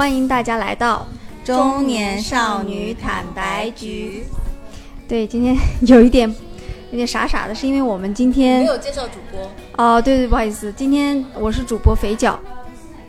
[0.00, 1.06] 欢迎大家来到
[1.44, 4.24] 中年少女坦白局。
[5.06, 6.26] 对，今天有一点
[6.90, 12.40] 有点傻傻的，是因为我们今天没有介绍主播哦，对对，不好意思，今天我是主播肥脚，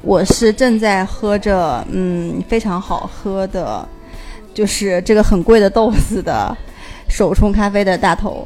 [0.01, 3.87] 我是正在喝着嗯非常好喝的，
[4.53, 6.53] 就是这个很贵的豆子的
[7.07, 8.45] 手冲咖啡的大头。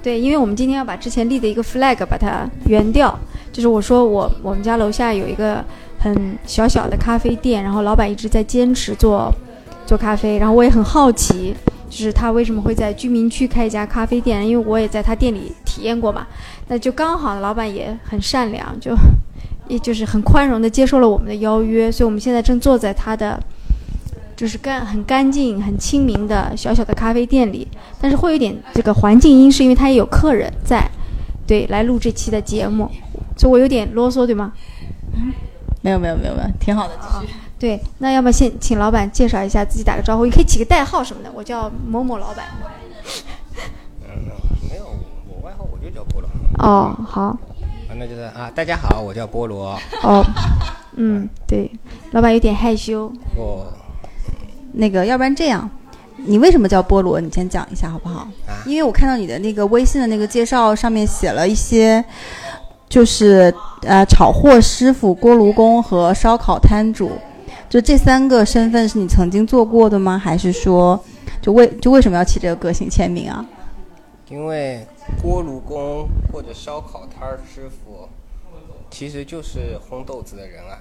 [0.00, 3.18] 对，因为我们今天要把之前立的一个 flag 把它圆掉，
[3.52, 5.64] 就是我说我我们家楼下有一个
[6.04, 9.32] 很小小的咖啡店，然后老板一直在坚持做
[9.86, 11.54] 做咖啡，然后我也很好奇，
[11.88, 16.26] 就是他为什么会在居民区开一家咖啡店，因为我也在他店里体验过嘛，
[16.68, 18.94] 那就刚好老板也很善良，就
[19.66, 23.42] 也就是很宽容的接受了我们的邀约，所以我们现在正坐在他的。
[24.36, 27.68] 就是干很干净、很亲民的小小的咖啡店里，
[28.00, 30.90] 但是会有点这个环境音，是因为他也有客人在，
[31.46, 32.90] 对，来录这期的节目，
[33.36, 34.52] 所以我有点啰嗦，对吗？
[35.14, 35.32] 嗯
[35.84, 37.34] 没有没有没有没有，挺好的，继续。
[37.58, 42.46] 对，那要么先请老板介绍一下自己，打个招呼，你可以起个代号什么的，我叫某某老板。
[44.00, 44.08] 嗯，
[44.70, 44.86] 没有，
[45.28, 46.30] 我外号我就叫菠萝。
[46.58, 47.22] 哦，好。
[47.22, 47.36] 啊，
[47.98, 49.78] 那就是啊，大家好，我叫菠萝。
[50.02, 50.24] 哦，
[50.96, 51.70] 嗯，对，
[52.12, 53.12] 老板有点害羞。
[53.36, 53.70] 我。
[54.72, 55.68] 那个，要不然这样，
[56.16, 57.20] 你为什么叫菠萝？
[57.20, 58.26] 你先讲一下好不好？
[58.64, 62.02] 因为我看到你的那个微信的那个介绍上面写了一些，
[62.94, 67.10] 就是呃，炒货师傅、锅炉工和烧烤摊主，
[67.68, 70.16] 就这三个身份是你曾经做过的吗？
[70.16, 71.02] 还是说，
[71.42, 73.44] 就为就为什么要起这个个性签名啊？
[74.28, 74.86] 因为
[75.20, 78.08] 锅炉工或者烧烤摊儿师傅，
[78.92, 80.78] 其实就是烘豆子的人啊。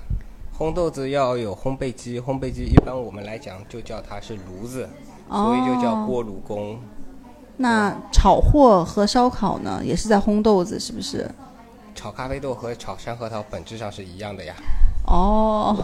[0.55, 4.87] 烘豆子要有烘焙机，烘焙机一般我们来讲就叫它是炉子，
[5.31, 6.77] 所以就叫锅炉工。
[7.57, 11.27] 那炒货和烧烤呢，也是在烘豆子，是不是？
[11.93, 14.53] 炒咖啡豆和炒山核桃本质上是一样的呀。
[15.07, 15.75] 哦。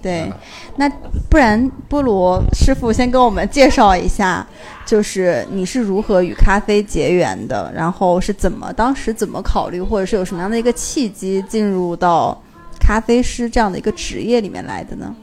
[0.00, 0.30] 对，
[0.76, 0.86] 那
[1.30, 4.46] 不然菠萝师傅先跟我们介绍一下，
[4.84, 12.38] 就是你是如何与咖啡结缘的，然后是怎么当时怎么考虑，或者是有什么样的一个契机进入到
[12.78, 15.16] 咖啡师这样的一个职业里面来的呢？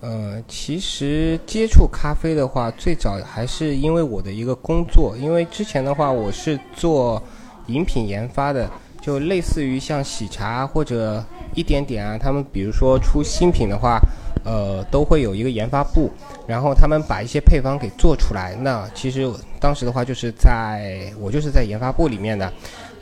[0.00, 7.22] 呃，其实接触咖啡的话，最早还是因为我的一个工作，因为之前的话我是做
[7.66, 8.68] 饮品研发的，
[9.00, 11.24] 就类似于像喜茶或者。
[11.54, 13.98] 一点点啊，他们比如说出新品的话，
[14.44, 16.10] 呃，都会有一个研发部，
[16.46, 18.54] 然后他们把一些配方给做出来。
[18.60, 19.26] 那其实
[19.58, 22.52] 当时的话，就是在我就是在研发部里面的。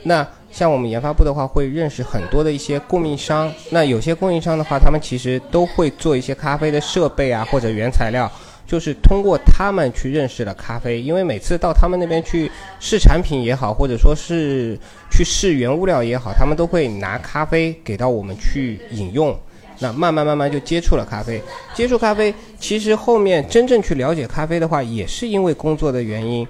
[0.04, 3.52] 那像我们研发部的话，会认识很多的一些供应商。
[3.70, 8.30] 那有些供应商的话，他们其实都会做一些咖啡的设备啊，或者原材料。
[8.66, 14.78] 就是通过他们去认识了咖啡，因为每次到他们那边去试产品也好，或者说是
[15.10, 19.38] 去试原物料也好，他们都会拿咖啡给到我们去饮用。
[19.80, 21.42] 那慢慢慢慢就接触了咖啡，
[21.74, 26.46] 接触咖啡，其实后面真正去了解咖啡的话，也是因为工作的原因。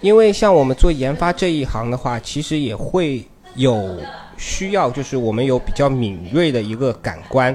[0.00, 3.22] 因为像我们做研发这一行的话，其实也会
[3.56, 3.98] 有
[4.38, 7.54] 需要，就是我们有比较敏锐的一个感官。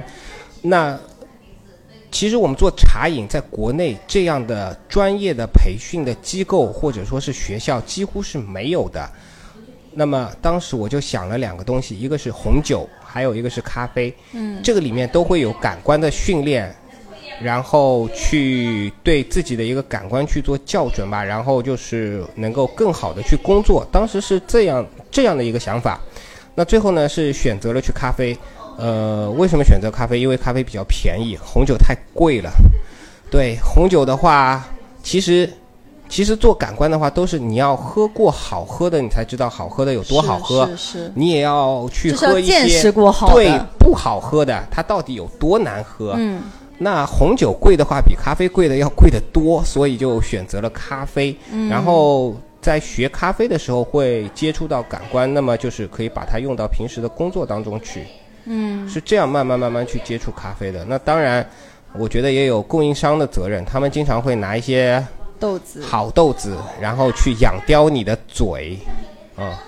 [0.62, 0.96] 那
[2.18, 9.06] 其实我们做茶饮，在国内这样的专业的培训的机构或者说是学校几乎是没有的。
[9.92, 14.10] 那么当时我就想了两个东西，一个是红酒，还有一个是咖啡。
[14.32, 16.74] 嗯，这个里面都会有感官的训练，
[17.38, 23.86] 然后去对自己的一个感官去做校准吧，然后就是能够更好的去工作。
[23.92, 26.00] 当时是这样这样的一个想法。
[26.54, 28.34] 那最后呢，是选择了去咖啡。
[28.78, 30.20] 呃，为什么选择咖啡？
[30.20, 32.50] 因为咖啡比较便宜，红酒太贵了。
[33.30, 34.64] 对，红酒的话，
[35.02, 35.50] 其实
[36.08, 40.66] 其实做感官的话，都是你要喝过好喝的，你才知道好喝的有多好喝。
[40.68, 41.12] 是是。
[41.14, 46.14] 你也要去喝一些见识过好对不好喝的，它到底有多难喝？
[46.18, 46.42] 嗯。
[46.78, 51.34] 那红酒贵的话，比咖啡贵的要贵得多，所以就选择了咖啡。
[51.50, 51.68] 嗯。
[51.70, 58.06] 然后在学咖啡的时候会接触到感官，那么就是可以把它用到平时的工作当中去。
[58.46, 60.84] 嗯，是这样慢慢慢慢去接触咖啡的。
[60.86, 61.46] 那当然，
[61.92, 65.04] 我觉得也有供应商的责任，他们经常会拿一些
[65.38, 68.78] 豆子好豆子，然后去养刁你的嘴，
[69.36, 69.62] 啊，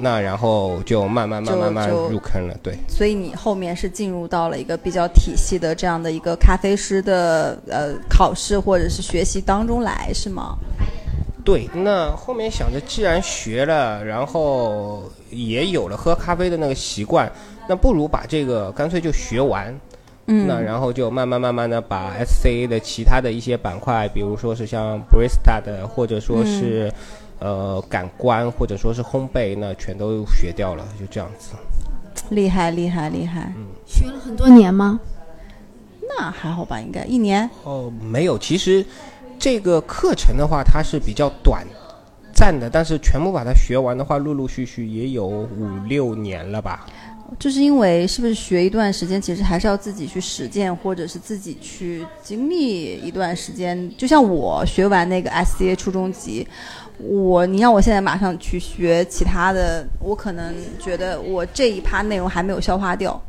[0.00, 2.56] 那然后就慢慢慢慢慢入坑了。
[2.62, 10.56] 对，所以你后面是进入到了一个比较体系的这样的一个咖啡师的呃考试或者是学习当中来，是吗？
[11.44, 17.30] 对，那后面想着，既然学了，然后也有了喝咖啡的那个习惯，
[17.68, 19.74] 那不如把这个干脆就学完。
[20.26, 26.90] 嗯，那然后就慢慢慢慢的把 SCA 的其他的一些板块，比如说是像 Barista 的，或者说是
[27.40, 31.54] 呃感官，或者说是烘焙，那全都学掉了，就这样子。
[32.30, 33.52] 厉害厉害厉害。
[33.54, 34.98] 嗯，学了很多年吗？
[36.08, 37.50] 那还好吧，应该一年。
[37.64, 38.82] 哦，没有，其实
[39.38, 41.66] 这个课程的话，它是比较短
[42.32, 46.86] 暂的，但是全部把它学完的话，陆陆续续也有五六年了吧。
[47.38, 53.90] 就是因为是不是学一段时间，其实还是要自己去实践，或者是自己去经历一段时间。
[53.96, 56.46] 就像我学完那个 SCA 初中级，
[56.98, 63.20] 我你让我现在马上去学其他的，我可能觉得我这一趴内容还没有消化掉，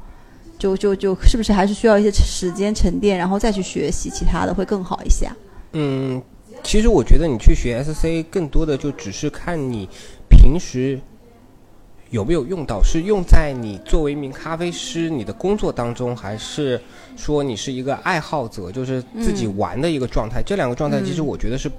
[0.60, 5.28] 就就就是不是还是需要一些时间沉淀，然后再去学习其他的会更好一些。
[5.74, 6.22] 嗯，
[6.64, 9.90] 其实我觉得你去学 SCA 更多的就只是看你
[10.30, 11.00] 平时。
[12.16, 12.82] 有没有用到？
[12.82, 16.82] 是用在你作为一名咖啡师你的工作当中，还是
[17.18, 20.42] 说你是一个爱好者，就是自己玩的一个状态？
[20.42, 21.70] 这两个状态其实我觉得是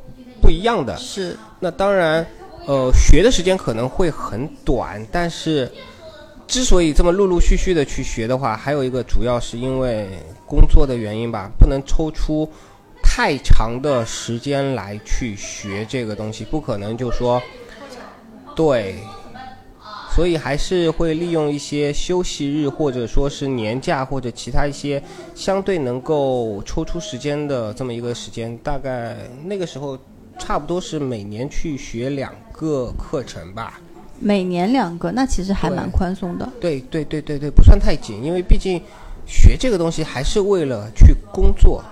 [0.42, 0.94] 不一样的。
[0.98, 1.34] 是。
[1.58, 2.24] 那当然，
[2.66, 5.72] 呃，学的时间可能会很短，但是
[6.46, 10.06] 之所以这么陆陆续续的去学的话，还有一个主要是因为
[10.44, 12.46] 工作的原因吧，不能抽出
[13.02, 17.40] 太长的时间来去学这个东西，不可能就说
[18.54, 18.96] 对。
[20.16, 25.00] 所以还是会利用一些休息日，或者说是年假，或者其他一些
[25.34, 28.56] 相对能够抽出时间的这么一个时间。
[28.64, 29.14] 大概
[29.44, 29.98] 那个时候，
[30.38, 33.78] 差不多是每年去学两个课程吧。
[34.18, 36.50] 每年两个，那其实还蛮宽松的。
[36.58, 38.80] 对对对对对，不算太紧，因为毕竟
[39.26, 41.84] 学这个东西还是为了去工作，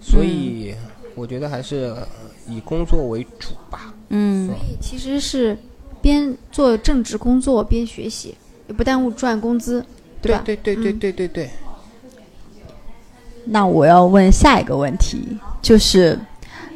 [0.00, 0.74] 所以
[1.14, 1.94] 我觉得还是
[2.48, 3.94] 以工作为主吧。
[4.08, 5.56] 嗯，所以其实是。
[6.00, 8.34] 边做正职工作边学习，
[8.66, 9.84] 也不耽误赚工资，
[10.20, 10.42] 对吧？
[10.44, 11.50] 对对对对对对。
[13.44, 15.26] 那我要问下一个问题，
[15.62, 16.18] 就是，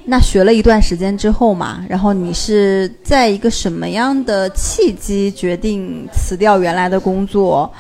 [0.06, 7.70] 那学了一段时间之后嘛，然后你是在一个什么样的契机决定辞掉原来的工作，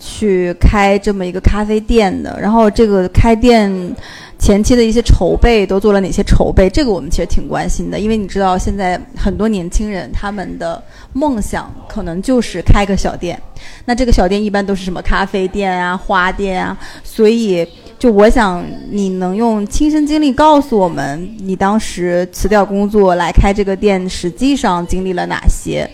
[0.00, 2.36] 去开这么一个咖啡店的？
[2.40, 3.94] 然后这个开店。
[4.40, 6.66] 前期的一些筹备都做了哪些筹备？
[6.70, 10.82] 这个我们其实挺关心的，因为你知道现在很多年轻人他们的
[11.12, 13.38] 梦想可能就是开个小店，
[13.84, 16.74] 那这个小店一般都是什么咖啡店啊、花店啊，
[17.04, 17.68] 所以
[17.98, 25.86] 就我想你能用亲身经历告诉我们，你当时辞掉工作来开这个店，实际上经历了哪些，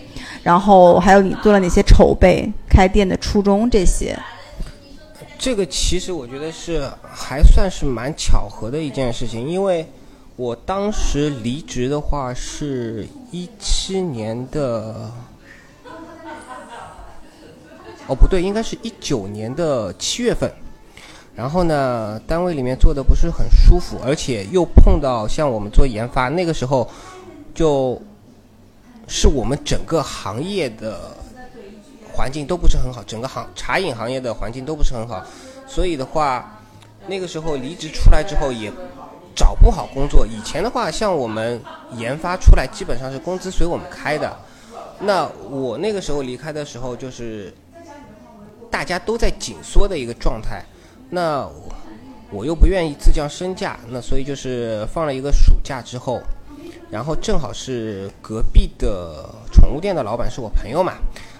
[0.47, 4.17] 然后还有你做了哪些筹备、开店的初衷这些。
[5.37, 9.85] 这个其实我觉得是还算是蛮巧合的一件事情，因为
[10.37, 15.11] 我当时离职的话是一七年的，
[18.07, 20.49] 哦不对，应该是一九年的七月份。
[21.35, 26.89] 然后呢，单位里面做的不是很舒服，而且又碰到像我们做研发那个时候，
[27.53, 28.01] 就
[29.07, 31.15] 是我们整个行业的。
[32.13, 35.23] 环境都不是很好，整个行茶饮行业的环境都不是很好，
[35.67, 36.59] 所以的话，
[37.05, 38.71] 那个时候离职出来之后也
[39.35, 40.25] 找不好工作。
[40.25, 41.61] 以前的话，像我们
[41.95, 44.35] 研发出来，基本上是工资随我们开的。
[44.99, 47.53] 那我那个时候离开的时候，就是
[48.71, 50.63] 大家都在紧缩的一个状态。
[51.11, 51.47] 那
[52.31, 56.19] 我又不愿意自降身价，那所以就是放了一个暑假之后，
[56.89, 60.93] 然后正好是隔壁的宠物店的老板是我朋友嘛。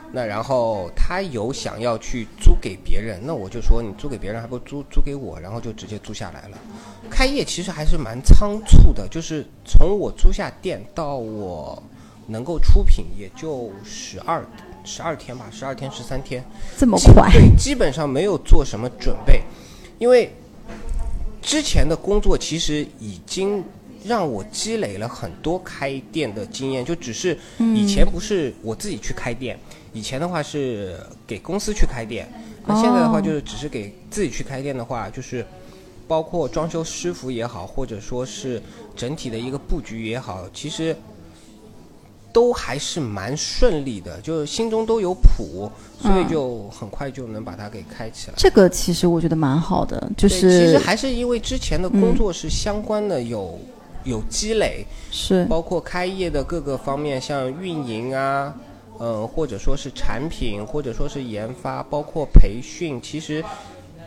[0.09, 6.57] 那然后他有想要去租给别人，那我就说你租给别人还不租租给我，然后就直接租下来了。
[7.09, 11.83] 开业其实还是蛮仓促的，就是从我租下店到我
[12.27, 14.41] 能够出品，也就十二
[14.85, 16.41] 十二天吧，十二天十三天，
[16.77, 17.29] 这么快？
[17.31, 19.43] 对，基本上没有做什么准备，
[19.99, 20.33] 因为
[21.41, 23.61] 之前的工作其实已经。
[24.05, 27.37] 让我积累了很多开店的经验，就只是
[27.75, 29.57] 以前不是我自己去开店，
[29.93, 32.27] 以前的话是给公司去开店，
[32.65, 35.45] 那现在的话就是只是给自己去开店的话，就是
[36.07, 38.61] 包括装修师傅也好，或者说是
[38.95, 40.95] 整体的一个布局也好，其实
[42.31, 45.69] 都还是蛮顺利的，就是心中都有谱，
[46.01, 48.33] 所以就很快就能把它给开起来。
[48.37, 53.37] 这个其实我觉得蛮好的，就是其实还是因为之前的工作是相关的有。
[53.37, 53.59] 有
[54.29, 58.53] 积累，是包括开业的各个方面，像运营啊，
[58.99, 63.43] 嗯，或者说是产品，或者说是研发，包括培训，其实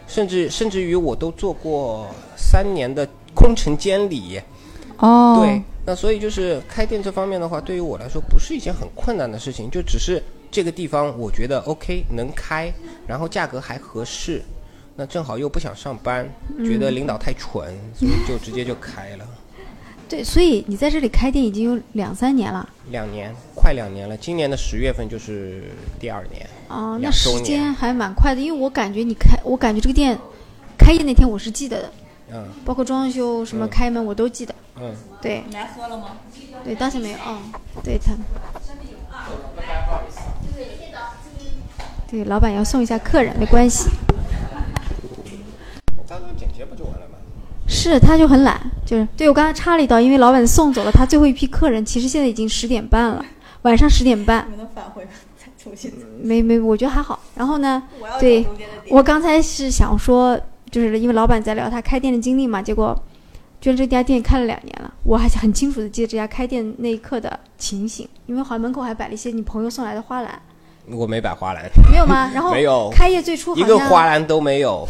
[0.06, 4.40] 甚至甚至于我都做过三年的工程监理。
[4.98, 12.70] 哦，对，那所以就是开店这方面的话，对于我来说不是一件很困难的事情，就只是这个地方我觉得 OK 能开，
[13.06, 14.42] 然后价格还合适，
[14.96, 16.28] 那正好又不想上班，
[16.66, 19.26] 觉得领导太蠢，所以就直接就开了。
[20.10, 22.68] 对，所以你在这里开店已经有两三年了。
[22.90, 24.16] 两年，快两年了。
[24.16, 25.62] 今年的十月份就是
[26.00, 26.44] 第二年。
[26.66, 30.18] 哦，那时间还蛮快的，因为我感觉你开，我感觉这个店
[30.76, 31.92] 开业那天我是记得的。
[32.32, 32.48] 嗯。
[32.64, 34.52] 包括装修什么开门我都记得。
[34.80, 34.92] 嗯。
[35.22, 35.44] 对。
[35.52, 36.16] 来喝了吗？
[36.64, 37.18] 对，当时没有。
[37.28, 37.38] 嗯，
[37.84, 38.12] 对他。
[42.10, 43.88] 对，老板要送一下客人，没关系。
[45.96, 47.09] 我刚刚剪切不就完了吗？
[47.70, 53.24] 是，他就很懒，就是对我刚才插了一刀，因为老板送走了他最后一批客人，其实现在已经十点半了，
[53.62, 54.44] 晚上十点半。
[54.58, 55.06] 能返回
[55.38, 55.92] 再重新。
[56.20, 57.20] 没没，我觉得还好。
[57.36, 57.80] 然后呢？
[58.18, 58.44] 对，
[58.90, 63.00] 我刚才是想说，就是因为老板在聊他开店的经历嘛，结果，
[63.60, 70.42] 居然这家店开了两年了，我还很清楚的记得这家开店那一刻的情形，因为好像门口还摆了一些你朋友送来的花篮。
[70.90, 71.70] 我没摆花篮。
[71.88, 72.28] 没有吗？
[72.34, 72.90] 然后没有。
[72.92, 74.84] 开业最初一个花篮都没有。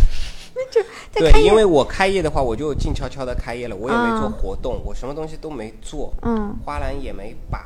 [0.70, 0.82] 就
[1.20, 7.58] 对，因为我开业的话，我就静悄悄的开业了，我也没做活动，我什么东西都没做，嗯，花篮也没摆，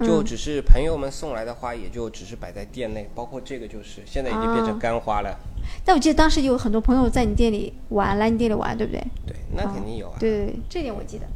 [0.00, 5.36] 就只是朋友们送来的花，也就只是摆在店内，包括这个就是，现在已经变成干花了。
[5.84, 9.02] 但我记得当时有很多朋友在你店里玩，来你店里玩，对不对？
[9.26, 10.16] 对，那肯定有啊。
[10.18, 11.26] 对对对，这点我记得。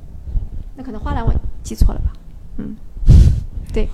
[0.77, 2.13] 那可能花篮我记错了吧？
[2.59, 2.77] 嗯，
[3.73, 3.89] 对。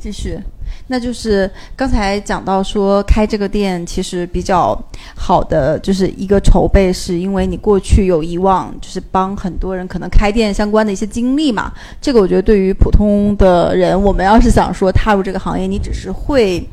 [0.00, 0.38] 继续，
[0.86, 4.76] 那就是刚才讲到说开这个店其实比较
[5.14, 11.72] 好的就是一个筹备，是因为你过去有以往就是帮很多人可能开店相关的一些经历嘛。
[12.00, 16.66] 这个我觉得对于普通的人，我们要是想说踏入这个行业，你只是会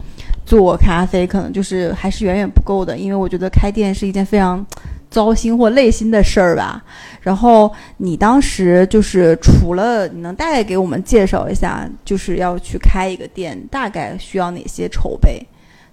[0.46, 4.65] 做咖啡，可能就是还是远远不够的，因为我觉得开店是一件非常。
[5.09, 6.83] 糟心或累心的事儿吧，
[7.21, 15.41] 然后你当时就是除了你能大概给我们介绍一下，就是要去开一个店，大概需要哪些筹备？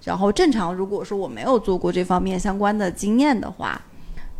[0.02, 3.80] 然后正常如果说我没有做过这方面相关的经验的话，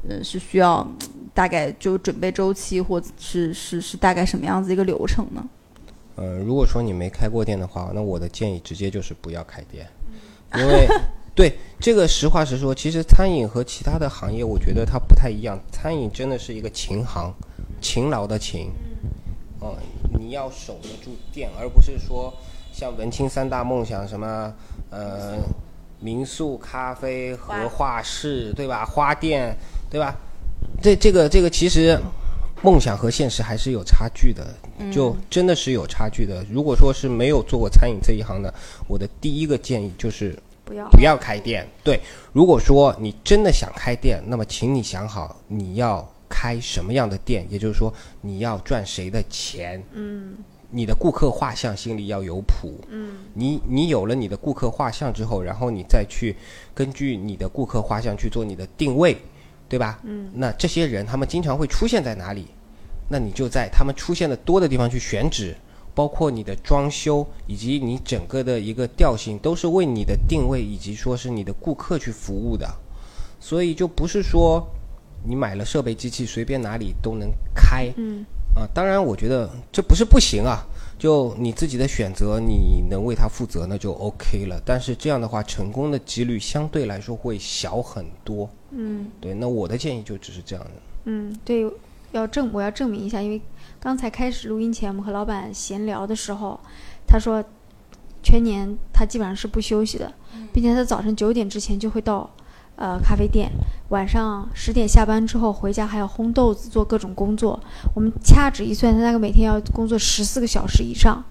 [0.08, 0.86] 嗯，是需要
[1.32, 5.44] 大概就准备周期或是是是大概什么样子一个流程呢？
[6.16, 9.86] 呃，如果说你没开过店的话，那我的建议直接就是不要开店，
[10.58, 10.88] 因为。
[11.34, 15.58] 对这个实话实说，其实餐饮和其他的行业，我觉得它不太一样。
[15.72, 17.34] 餐饮真的是一个勤行，
[17.80, 18.70] 勤劳的勤。
[19.60, 19.74] 嗯，
[20.16, 22.32] 你要守得住店，而不是说
[22.72, 24.54] 像文青三大梦想什么
[24.90, 25.38] 呃
[25.98, 28.84] 民宿、咖啡和画室，对吧？
[28.84, 29.56] 花店，
[29.90, 30.14] 对吧？
[30.80, 31.98] 这这个这个其实
[32.62, 34.46] 梦想和现实还是有差距的，
[34.92, 36.46] 就真的是有差距的。
[36.48, 38.54] 如果说是没有做过餐饮这一行的，
[38.86, 40.38] 我的第一个建议就是。
[40.64, 41.66] 不要不要开店。
[41.82, 42.00] 对，
[42.32, 47.92] 如果说你真的想开店，那么请你想好你要开什么样的店，也就是说
[48.22, 49.82] 你要赚谁的钱。
[49.92, 50.36] 嗯，
[50.70, 52.80] 你的顾客画像心里要有谱。
[52.88, 56.34] 嗯，你你有了你的顾客画像之后，然后你再去
[56.74, 59.16] 根据你的顾客画像去做你的定位，
[59.68, 60.00] 对吧？
[60.04, 62.46] 嗯，那这些人他们经常会出现在哪里？
[63.08, 65.54] 那你就在他们出现的多的地方去选址。
[65.94, 72.68] 包括你的装修以及你整个的一个调性，都是为你的定位以及说是你的顾客去服务的，
[73.38, 74.66] 所以就不是说
[75.24, 77.92] 你买了设备机器随便哪里都能开。
[77.96, 78.26] 嗯。
[78.56, 80.64] 啊，当然我觉得这不是不行啊，
[80.98, 84.60] 就你自己的选择，你能为他负责，那就 OK 了。
[84.64, 88.48] 但是这样的话，成功的几率相对来说会小很多。
[88.70, 89.10] 嗯。
[89.20, 90.70] 对，那我的建议就只是这样的。
[91.04, 91.64] 嗯，对，
[92.12, 93.40] 要证我要证明一下，因为。
[93.84, 96.58] 刚才开始录音前，我们和老板闲聊的时候，
[97.06, 97.44] 他说，
[98.22, 100.10] 全年他基本上是不休息的，
[100.54, 102.30] 并且他早晨九点之前就会到，
[102.76, 103.50] 呃，咖啡店，
[103.90, 107.60] 晚上十点下班之后回家还要烘豆子做各种工作。
[107.94, 111.22] 我们掐指一算，他大概每天要工作十四个小时以上，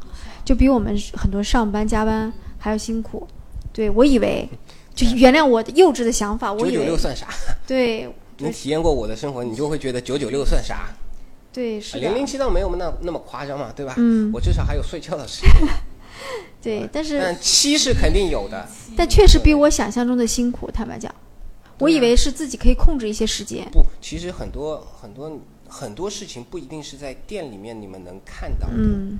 [0.45, 3.27] 就比我们很多上班加班还要辛苦。
[3.73, 4.47] 对我以为，
[4.93, 7.25] 就原谅我幼稚的想法，我九九六算啥？
[7.65, 10.85] 对，你体验过我的生活，你就会觉得九九六算啥？
[11.53, 13.93] 对，是零零七倒没有那那么夸张嘛，对吧？
[13.97, 15.51] 嗯，我至少还有睡觉的时间。
[16.61, 18.67] 对，但是但七是肯定有的，
[18.97, 20.71] 但确实比我想象中的辛苦。
[20.71, 21.13] 坦白讲，
[21.79, 23.69] 我以为是自己可以控制一些时间。
[23.71, 28.73] 不，其实很多很多很多事情不一定是在店里面你们能看到的。
[28.75, 29.19] 嗯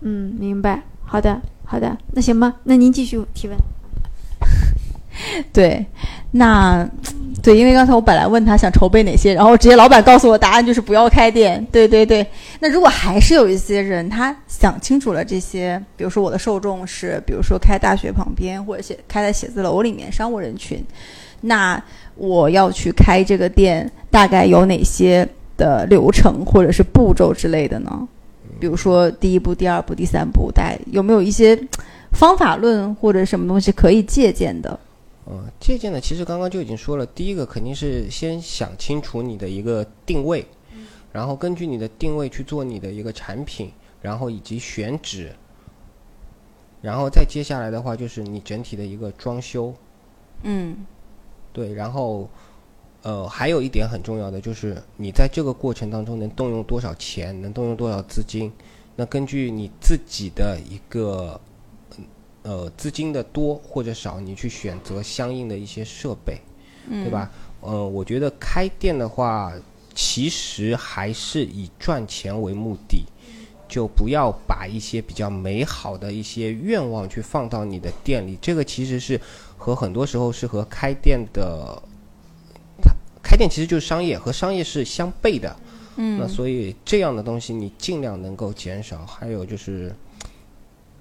[0.00, 0.82] 嗯，明白。
[1.04, 3.56] 好的，好的，那行吧，那您继续提问。
[5.52, 5.84] 对，
[6.32, 6.88] 那
[7.42, 11.64] 对，因为刚才我本来问他想筹备哪些，然后直接老板告诉我答案就是不要开店。
[11.72, 12.26] 对对对，
[12.60, 20.84] 那如果还是有一些人他想清楚了这些，比如说我的受众是，比如说开大学旁边或者写开在写字楼里面商务人群，
[21.40, 21.82] 那
[22.16, 28.08] 我要去开这个店，大概有哪些的流程或者是步骤之类的呢？
[28.58, 31.58] 比如说第一步、第二步、第三步，大概有没有一些
[32.12, 34.78] 方法论或者什么东西可以借鉴的？
[35.32, 40.44] 嗯，借鉴呢其实刚刚就已经说了，第一个肯定是先想清楚你的一个定位，
[41.12, 43.70] 然后根据你的定位去做你的一个产品，
[44.02, 45.32] 然后以及选址，
[46.82, 49.72] 然后再接下来的话就是你整体的一个装修，
[50.42, 50.84] 嗯。
[51.52, 52.28] 对，然后
[53.02, 58.52] 呃还有一点很重要的就是你在这个过程当中能动用多少钱，能动用多少资金，
[58.96, 61.40] 那根据你自己的一个
[62.42, 66.38] 呃资金的多或者少，你去选择相应的一些设备，
[66.88, 67.30] 嗯，对吧？
[67.60, 69.52] 呃，我觉得开店的话，
[69.94, 73.04] 其实还是以赚钱为目的，
[73.68, 78.38] 就不要把一些比较美好的一些愿望去放到你的店里。
[78.40, 79.20] 这个其实是
[79.58, 81.82] 和很多时候是和开店的，
[82.82, 82.90] 它
[83.22, 85.54] 开店其实就是商业，和商业是相悖的。
[85.96, 89.04] 嗯，那所以这样的东西你尽量能够减少。
[89.04, 89.94] 还有就是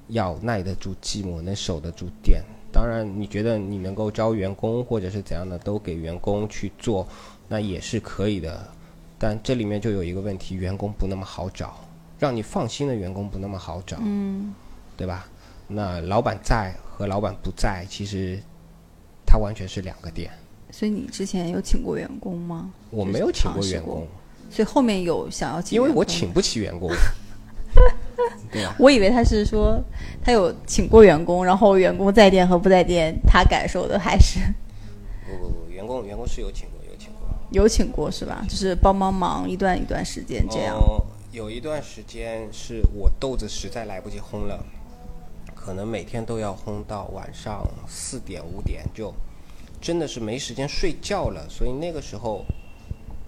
[0.09, 2.43] 要耐得住寂寞，能守得住店。
[2.71, 7.07] 当然，你觉得你能够招员工或者是怎样的，都给员工去做，
[7.47, 8.67] 那也是可以的。
[9.17, 11.79] 但这里面就有一个问题，员工不那么好找，
[12.19, 14.53] 让你放心的员工不那么好找，嗯
[14.95, 15.27] 对吧？
[15.67, 18.39] 那老板在和老板不在，其实
[19.25, 20.31] 他完全是两个点。
[20.71, 22.71] 所以你之前有请过员工吗？
[22.91, 24.07] 我没有请过员工，
[24.51, 26.89] 所以后面有想要请，因为我请，不起员工。
[28.51, 29.79] 对啊， 我以为他是说
[30.23, 34.39] 他有请过员工，然后员工在店和不在店，他感受的还是
[35.25, 37.27] 不不不，员工员工是有请过，有请过。
[37.51, 38.45] 有请过是吧？
[38.49, 40.75] 就是帮帮忙一段一段时间这样。
[40.75, 44.65] 哦有一段时间是我豆子实在来不及烘了，
[45.53, 49.13] 可能每天都要烘到晚上四点五点，就
[49.79, 51.47] 真的是没时间睡觉了。
[51.47, 52.43] 所以那个时候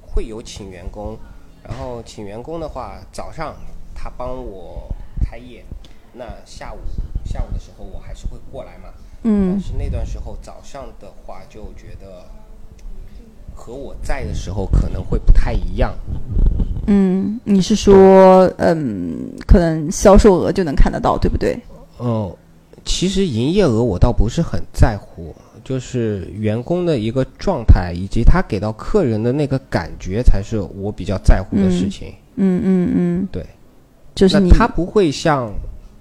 [0.02, 1.16] 会有请员工，
[1.64, 3.56] 然后请员工的话，早上
[4.02, 4.88] 他帮我
[5.24, 5.64] 开业，
[6.12, 6.80] 那下午
[7.24, 8.90] 下午的时候我还是会过来嘛。
[9.24, 12.26] 嗯但嗯是那段时候早上的话，就觉得
[13.54, 15.94] 和我在的时候可能会不太一样。
[16.88, 21.56] 嗯，你是说嗯，可能销售额就能看得到，对不对？
[21.98, 22.36] 哦，
[22.84, 32.12] 其实营业额我倒不是很在乎，就是员工的一个状态以及他给到客人的那个感觉才是我比较在乎的事情。
[32.38, 33.46] 嗯嗯嗯，对，
[34.14, 35.52] 就是他不会像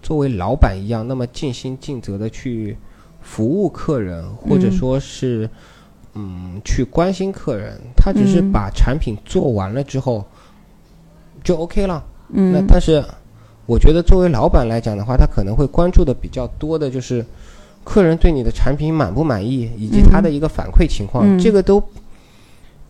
[0.02, 2.76] 作为老板一样那么尽心尽责的去
[3.20, 5.48] 服务客人，或者嗯说是
[6.14, 10.24] 嗯去关心客人，他只是嗯把产品做完了之后
[11.44, 12.02] 就 OK 了。
[12.28, 13.04] 那嗯但是，
[13.66, 17.24] 我觉得作为老板来讲的话，他可能会关注的比较多的就是
[17.84, 21.24] 客人对你的产品满不满意，以及他的一个反馈情况。
[21.26, 21.82] 嗯这个都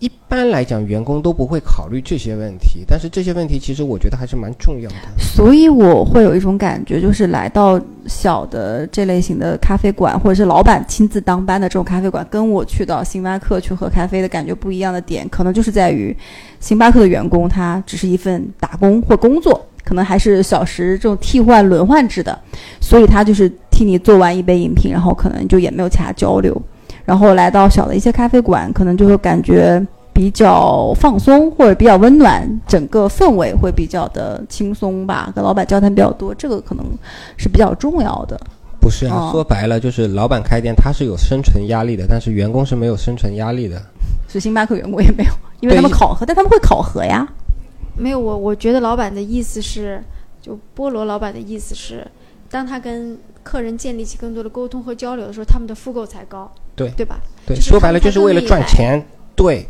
[0.01, 2.83] 一般来讲，员工都不会考虑这些问题。
[2.87, 4.97] 但是这些问题其实我觉得还是蛮重要的。
[5.19, 16.17] 所以我会有一种感觉，就是来到小的这类型的咖啡馆，或者是老板亲自当班的这种咖啡馆，跟我去到星巴克去喝咖啡的感觉不一样的点，可能就是在于
[16.61, 22.39] 星巴克的员工他只是一份打工或工作，可能还是小时这种替换轮换制的，
[22.81, 26.59] 所以他就是替你做完一杯饮品，然后可能就也没有其他交流。
[27.05, 36.85] 然后来到小的一些咖啡馆，可能就会感觉比较放松或者比较温暖，整个氛围会比较的轻松吧，跟老板交谈比较多，这个可能
[37.37, 38.41] 是比较重要的。
[38.81, 43.77] 不是啊，哦说白了就是老板开店他是有生存压力的，但是员工是没有生存压力的。
[44.27, 47.29] 所以星巴克员工也没有，因为他们考核，但他们会考核呀。
[47.97, 50.03] 没有我，我觉得老板的意思是，
[50.41, 52.07] 就菠萝老板的意思是，
[52.49, 56.51] 当他跟客人建立起更多的沟通和交流的时候，他们的复购才高，
[56.87, 57.21] 对对吧？
[57.47, 59.05] 对，就是说白了就是为了赚钱。
[59.37, 59.67] 对，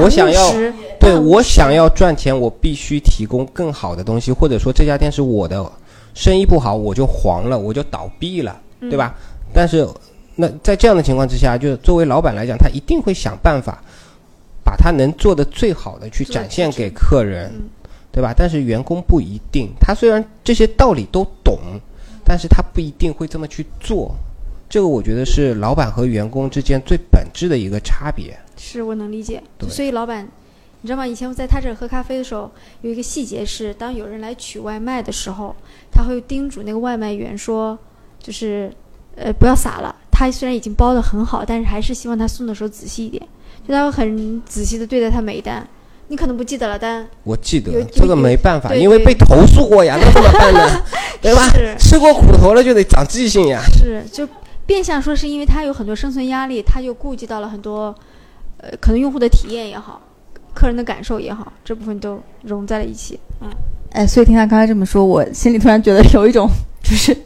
[0.00, 0.52] 我想要
[1.00, 5.72] 对我想要赚钱，我必须提供更好的东西，或者说这家店是我的，
[6.14, 9.16] 生意不好我就黄了，我就倒闭了，嗯对吧？
[9.52, 9.88] 但是
[10.36, 13.82] 那在这样的情况之下，就是作为老板来讲，他一定会想办法
[14.64, 17.68] 把他能做的最好的去展现给客人，嗯
[18.12, 18.32] 对吧？
[18.36, 21.58] 但是员工不一定，他虽然这些道理都懂，
[22.24, 24.14] 但是他不一定会这么去做。
[24.68, 28.38] 这个我觉得是老板和员工之间最本质的一个差别。
[28.56, 30.28] 是我能理解，所以老板，
[30.82, 31.06] 你知道吗？
[31.06, 32.50] 以前我在他这儿喝咖啡的时候，
[32.82, 35.54] 有一个细节是，当有人来取外卖的时候，
[35.90, 37.78] 他会叮嘱那个外卖员说，
[38.20, 38.70] 就是，
[39.16, 39.94] 呃，不要撒了。
[40.10, 43.22] 他虽然已经包的很好，但是还是希望他送的时候仔细一点，
[43.66, 45.66] 就他会很仔细的对待他每一单。
[46.08, 50.84] 你可能不记得了，但我记得这个没办法，因为被投诉过呀， 那怎么办呢？
[51.22, 51.48] 对吧？
[51.78, 53.62] 吃过苦头了就得长记性呀。
[53.76, 54.26] 是就
[54.68, 57.94] 变相说是因为他有很多生存压力，他就顾及到了很多，
[58.58, 59.98] 呃，可能用户的体验也好，
[60.52, 63.18] 客人的感受也好，这部分都融在了一起。
[63.40, 63.48] 嗯，
[63.92, 66.46] 哎，所以听他刚才这么说，我心里突然觉得有一种
[66.82, 67.16] 就是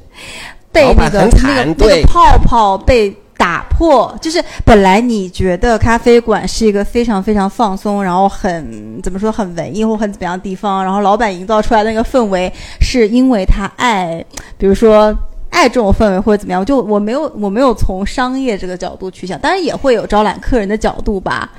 [0.70, 14.24] 被那个那个那个泡泡被打破，就是本来你觉得咖啡馆是一个非常非常放松，然后很怎么说很文艺或很怎么样的地方，然后老板营造出来的那个氛围，是因为他爱，
[14.56, 15.12] 比如说
[15.52, 21.52] 爱这种氛围或者怎么样，就我没有我没有从商业这个角度去想，当然也会有招揽客人的角度吧。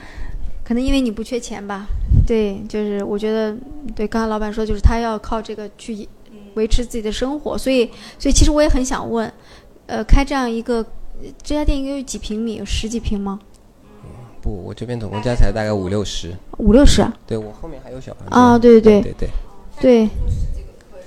[0.66, 1.86] 可能因为你不缺钱吧，
[2.26, 3.56] 对，就是我觉得，
[3.96, 6.08] 对，刚才老板说就是他要靠这个去
[6.56, 7.86] 维持自己的生活，所以，
[8.18, 9.32] 所以其实我也很想问，
[9.86, 10.84] 呃，开这样一个
[11.42, 12.56] 这家店应该有几平米？
[12.56, 13.40] 有十几平吗？
[14.42, 16.34] 不，我这边总共加起来大概五六十。
[16.58, 17.06] 五六十？
[17.28, 18.38] 对我后面还有小房间。
[18.38, 19.30] 啊，对对对对对
[19.82, 20.10] 对，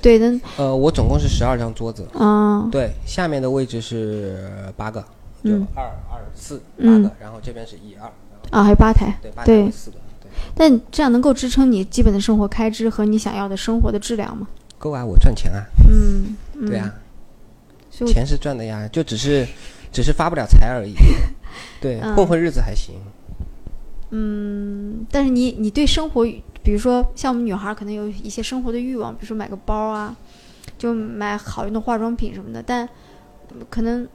[0.02, 0.40] 的。
[0.56, 2.06] 呃，我总共是十二张桌子。
[2.14, 2.68] 啊。
[2.70, 5.00] 对，下面的位置是八个，
[5.44, 8.10] 就二二四八个，然后这边是一二。
[8.50, 9.68] 啊，还有吧台，对，
[10.54, 14.46] 但这样能够支撑你基本的生活开支和你想要的生活的质量吗？
[14.78, 15.64] 够啊，我赚钱啊。
[15.88, 16.36] 嗯，
[16.68, 16.94] 对啊，
[17.90, 19.44] 钱是赚的呀，就只是，
[19.90, 20.94] 只是发不了财而已。
[21.80, 22.94] 对，混混日子还行。
[24.10, 26.24] 嗯，但是你你对生活，
[26.66, 30.14] 比如说像我们女孩可能有一些生活的欲望，比如说买个包啊，
[30.76, 32.88] 就买好用的化妆品什么的，但
[33.70, 34.06] 可能。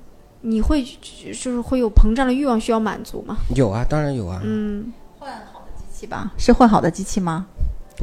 [0.44, 3.38] 你会就是会有膨胀的欲望需要满足吗？
[3.56, 4.42] 有啊，当然有啊。
[4.44, 6.32] 嗯，换好的机器吧？
[6.36, 7.46] 是换好的机器吗？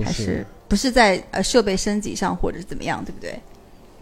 [0.04, 3.36] 还是不是在呃设备升级上或者怎么样，对不对？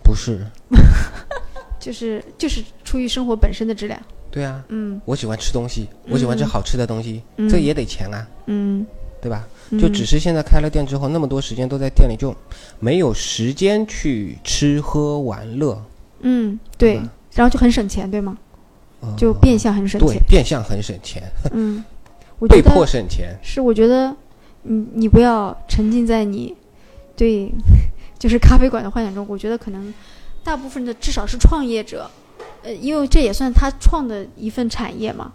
[0.03, 0.47] 不是，
[1.81, 3.99] 就是就是出于生活本身的质量。
[4.31, 8.27] 对啊，嗯，我喜欢吃东西，我喜欢吃好吃的东西，这也得钱啊。
[8.45, 8.87] 嗯，
[9.23, 9.49] 对吧？
[9.73, 12.35] 就只是现在开了店之后，那么多时间都在店里，就
[12.79, 15.83] 没有时间去吃喝玩乐。
[16.21, 17.01] 嗯，对。
[17.35, 18.39] 然后就很省钱，对吗？
[19.17, 20.09] 就变相很省钱。
[20.09, 21.23] 对，变相很省钱。
[21.53, 21.85] 嗯，
[22.49, 23.37] 被迫省钱。
[23.43, 24.15] 是，我觉得，
[24.63, 26.57] 你你不要沉浸在你
[27.15, 27.53] 对
[28.19, 29.27] 就是咖啡馆的幻想中。
[29.29, 29.93] 我觉得可能
[30.43, 32.11] 大部分的至少是创业者，
[32.63, 35.33] 呃，因为这也算他创的一份产业嘛。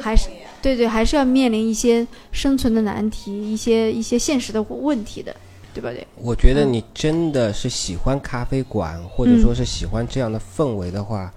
[0.00, 0.28] 还是
[0.62, 5.34] 对对，还是要面临一些生存的难题，一些一些现实的问题的。
[5.74, 5.90] 对吧？
[5.90, 11.32] 对，我觉得你真的是喜欢咖啡馆，或者说是喜欢这样的氛围的话，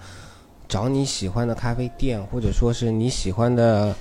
[0.70, 3.96] 找你喜欢的咖啡店，或者说是你喜欢的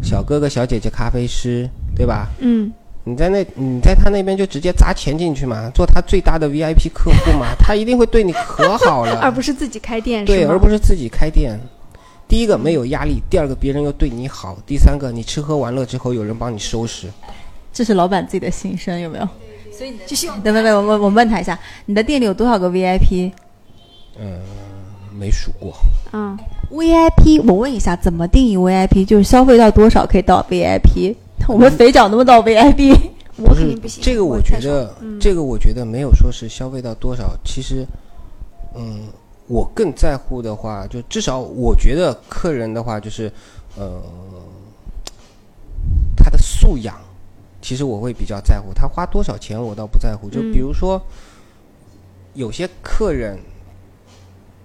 [0.00, 2.28] 小哥哥、小姐姐、咖啡师，对吧？
[2.38, 11.58] 嗯，你在那，你在他那边就直接砸钱进去嘛，做他最大的 VIP 客户嘛，他一定会对你可好了， 而不是自己开店，对，而不是自己开店。
[12.28, 17.08] 第一个没有压力，第二个别人又对你好，第三个你吃喝玩乐之后有人帮你收拾，
[17.72, 19.28] 这是老板自己的心声，有没有？
[19.72, 23.32] 所以你就是，等等等，我我我问他一下，你的店里有多少个 VIP？
[24.18, 24.40] 嗯，
[25.18, 25.74] 没数过。
[26.12, 26.38] 嗯
[26.70, 29.04] ，VIP，我问一下，怎么定义 VIP？
[29.04, 31.16] 就是消费到多少可以到 VIP？
[31.48, 32.96] 我们肥脚能不能到 VIP？
[33.36, 34.00] 我肯定不行。
[34.00, 37.36] 这个我觉得，这个我觉得没有说是消费到多少。
[37.44, 37.84] 其实，
[38.76, 39.08] 嗯，
[39.46, 43.30] 我更在乎的话，就至少我觉得客人的话，就是
[43.76, 44.02] 呃，
[46.16, 46.96] 他的素养。
[47.60, 50.30] 其实我会比较在乎他花多少钱，我倒不在乎。
[50.30, 51.00] 就比如说，
[52.32, 53.38] 有些客人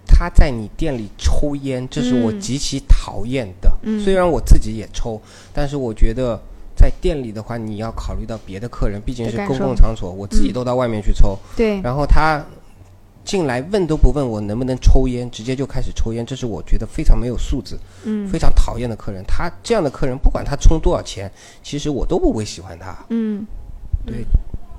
[0.06, 3.70] 他在你店里抽烟，这是我极其讨厌的。
[4.02, 5.22] 虽然我自己也抽，
[5.54, 6.40] 但是我觉得
[6.76, 11.38] 在店里的话，你要考虑到别的客人，毕竟是公共场所，我自己都到外面去抽。
[11.58, 12.42] 对，然后他。
[13.30, 19.24] 进来问都不问我能不能抽烟，直接就开始抽烟，这是我觉得非常没有素质，嗯，非常讨厌的客人。
[19.28, 22.98] 他这样的客人，不管他充多少钱，其实我都不会喜欢他。
[23.10, 23.46] 嗯，
[24.04, 24.26] 对。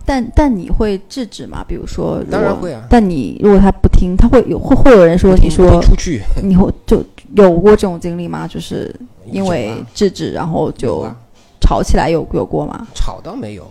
[0.04, 1.64] 但但你会制止吗？
[1.68, 2.84] 比如说，当然会啊。
[2.90, 7.04] 但你如果他不听，他会有会会有人说你说出去，你会就
[7.36, 8.48] 有过这种经历吗？
[8.48, 8.92] 就是
[9.30, 11.06] 因为制止，然后就
[11.60, 12.84] 吵起来，有有过吗？
[12.94, 13.70] 吵倒没有。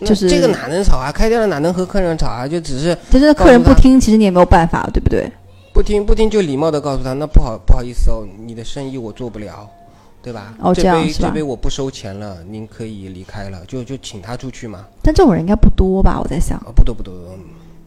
[0.00, 1.10] 就是这个哪能吵啊？
[1.10, 2.46] 开店了哪能和客人吵啊？
[2.46, 5.30] 就只是，但是客人不听，其实你也没有办法，对不对？
[5.72, 9.68] 不听不听就礼貌的告诉他，那不好不好意思哦，你的生意我做不了，
[10.22, 10.54] 对吧？
[10.60, 14.84] 哦，这样这杯我不收钱了，您可以离开了，就就请他出去嘛。
[15.02, 16.20] 但这种人应该不多吧？
[16.20, 16.58] 我在想。
[16.74, 17.14] 不多不多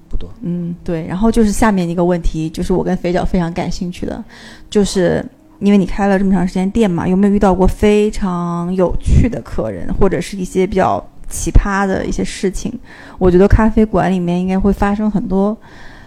[0.10, 0.30] 不多。
[0.42, 1.06] 嗯，对。
[1.08, 4.24] 然后就是下面一个问题，就是我跟肥脚非常感兴趣的，
[4.70, 5.26] 就是
[5.60, 11.06] 因为你开了这么长时间店嘛，有没有遇到过非常有趣的客人，或者是一些比较。
[11.32, 12.72] 奇葩的一些事情，
[13.18, 15.58] 我觉得咖啡馆里面应该会发生很多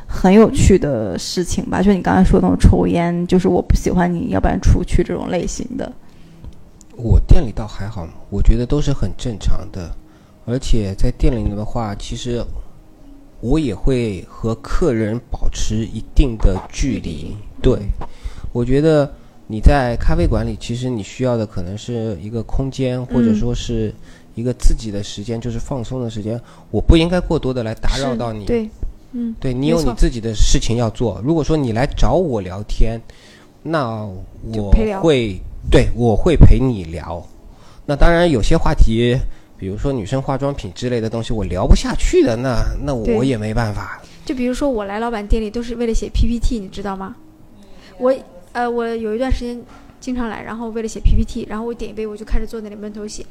[0.06, 1.82] 很有趣的事情吧。
[1.82, 5.90] 就你刚才说那种抽烟，就是我不喜欢你，要不然出去这种类型的。
[6.96, 9.90] 我店里倒还好，我觉得都是很正常的。
[10.46, 12.44] 而且在店里的话，其实
[13.40, 17.34] 我也会和客人保持一定的距离。
[17.62, 17.80] 对，
[18.52, 19.10] 我觉得
[19.46, 23.92] 你在咖啡馆里，其实你需要的可能是一个空间，或者说是。
[24.34, 28.44] 一个自己的时间就是放松的时间，我不应该过多的来打扰到你。
[28.44, 28.68] 对，
[29.12, 31.20] 嗯，对你有你自己的事情要做。
[31.24, 33.00] 如果说你来找我聊天，
[33.62, 34.06] 那
[34.52, 37.24] 我会对我会陪你聊。
[37.86, 39.16] 那当然有些话题，
[39.56, 44.02] 比如说女生化妆品之类的东西，我聊不下去的，那那我也没办法。
[44.24, 47.14] 就比如说我来老板店里都是为了写 PPT，你知道吗？
[47.98, 48.12] 我
[48.52, 49.62] 呃，我有一段时间
[50.00, 53.24] 经常来，然后为了写 PPT，然后我点一杯我就开始坐那里闷头写，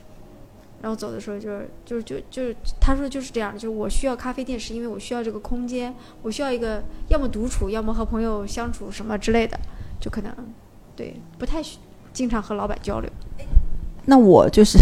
[0.83, 9.57] 然后走的时候就是就是就就是他说就是这样，就是我需要咖啡店是因为我需要这个空间，我需要一个要么独处，要么和朋友相处什么之类的，
[9.97, 10.29] 就可能
[10.93, 11.61] 对不太
[12.11, 13.09] 经常和老板交流。
[14.03, 14.77] 那我就是，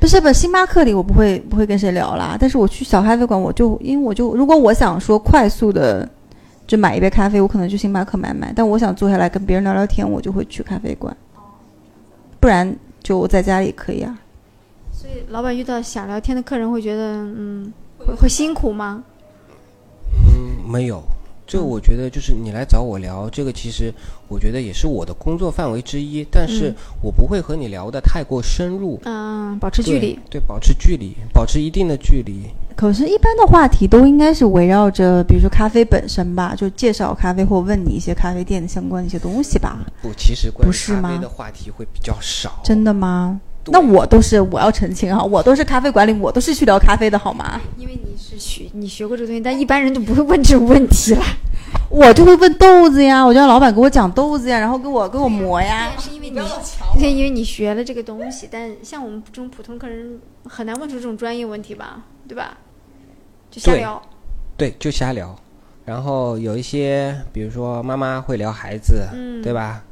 [0.00, 2.34] 不是不，星巴克里我不会不会跟谁聊啦。
[2.40, 6.08] 但是我去小咖啡馆，我就因为我就如果我想说快速的
[6.66, 8.50] 就买一杯咖啡，我可能去星巴克买买。
[8.56, 11.14] 但我想坐下来跟别人聊聊天，我就会去咖啡馆。
[12.40, 14.18] 不然就我在家里可以啊。
[15.06, 19.04] 所以老板遇到想聊天的客人会觉得嗯会会辛苦吗？
[20.12, 21.00] 嗯，没有。
[21.46, 23.94] 这我觉得就是你来找我聊这个，其实
[24.26, 30.14] 我觉得也是我的工作范围之一，但是我不会和你聊的太过深入，嗯，保持距离。
[30.28, 32.50] 对，对，保持距离，保持一定的距离。
[32.74, 39.78] 可是，一般的话题都应该是围绕着，比如说咖啡本身吧，就介绍咖啡或问你一些咖啡店的相关的一些东西吧。
[40.02, 42.60] 不，其实关于不是吗咖啡的话题会比较少。
[42.64, 43.40] 真的吗？
[43.66, 47.60] 对那我都是我要澄清哈，我都是咖啡馆里，我都是去聊咖啡的好吗？
[47.76, 51.22] 因为你是学你学过这个东西，但一般人就不会问这种问题了。
[51.90, 55.90] 我就会问豆子呀，我就让老板给我讲豆子呀，然后给我给我磨呀。
[55.98, 56.40] 是因为你，
[56.98, 62.56] 是因为你学了这个东西，但像我们这种普通客人很难问出这种专业问题吧，对吧？
[63.50, 64.02] 就瞎对聊。
[64.56, 65.34] 对，就瞎聊。
[65.84, 69.82] 然后有一些，比如说妈妈会聊孩子，嗯对吧？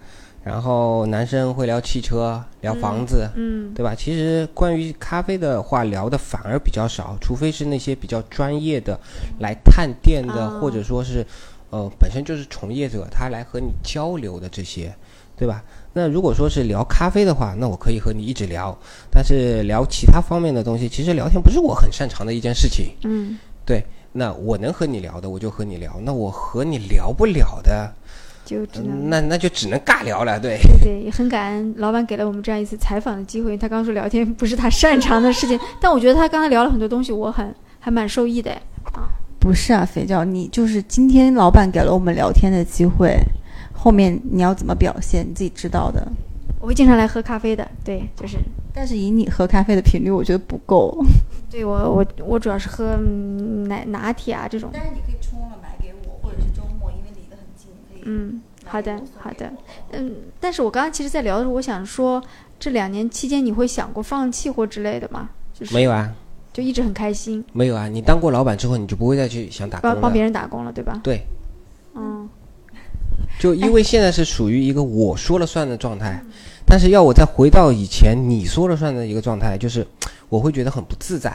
[0.45, 3.95] 然后男生会聊汽车、聊房子，嗯对吧？
[3.95, 8.99] 其实关于咖啡的话，聊的反而比较少，除非是那些比较专业的
[9.39, 11.27] 来探店的，哦或者说是
[11.71, 14.95] 呃本身就是从业者，他来和你交流的这些，
[15.35, 15.65] 对吧？
[15.95, 18.77] 那如果说是聊咖啡的话，那我可以和你一直聊，
[19.11, 22.95] 但是聊其他方面的东西，其实聊天不是我很擅长的一件事情。
[23.05, 27.91] 嗯，对，那我能和你聊的，我就和你聊；那我和你聊不了的，
[28.45, 30.39] 就只能嗯那那就只能尬聊了。
[30.39, 33.57] 对，对，也很感恩老板给了我们这样一次采访的机会。
[33.57, 38.51] 他刚刚说聊天不是他擅长的事情， 但我觉得他刚才聊了很多东西，我很还蛮受益的。
[39.41, 43.15] 不是啊，肥皂，你就是今天老板给了我们聊天的机会，
[43.73, 46.07] 后面你要怎么表现，你自己知道的。
[46.61, 48.39] 我会经常来喝咖啡的，对，就是
[48.73, 51.05] 但是以你喝咖啡的频率，我觉得不够。
[51.51, 54.71] 对我我我主要是喝嗯奶拿铁啊这种。
[54.73, 57.94] 但是你可以冲了买给我，或者是周末，因为离得很近，可以。
[58.07, 59.51] 嗯，好的，好的，
[59.93, 62.23] 嗯，但是我刚刚其实，在聊的时候，我想说，
[62.59, 65.31] 这两年期间，你会想过放弃或之类的吗？
[65.59, 66.13] 就是没有啊，
[66.53, 67.89] 就一直很开心，没有啊。
[67.89, 69.95] 你当过老板之后，你就不会再去想打工了。
[69.95, 71.01] 帮帮别人打工了，对吧？
[71.03, 71.23] 对，
[71.95, 72.29] 嗯，
[73.39, 76.23] 就因为现在是属于一个我说了算的状态，
[76.67, 79.87] 但是要我再回到以前你说了算的一个状态，就是
[80.29, 81.33] 我会觉得很不自在。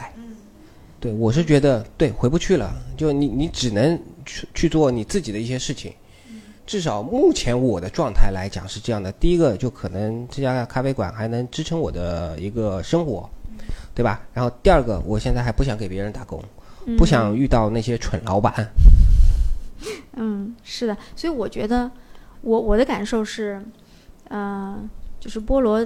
[1.00, 5.94] 对，我是觉得对回不去了，就你你只能去去做你自己的一些事情。
[6.70, 9.12] 至少目前我的状态来讲是这样的。
[9.14, 13.28] 第一个就可能这家咖啡馆还能支撑我的一个生活，
[13.96, 14.22] 对吧？
[14.36, 16.40] 然后第二个，我现在还不想给别人打工，
[16.96, 18.54] 不想遇到那些蠢老板。
[20.14, 21.90] 嗯，是的，所以我觉得，
[22.42, 23.60] 我我的感受是，
[24.30, 24.88] 嗯、
[25.20, 25.84] 就是菠萝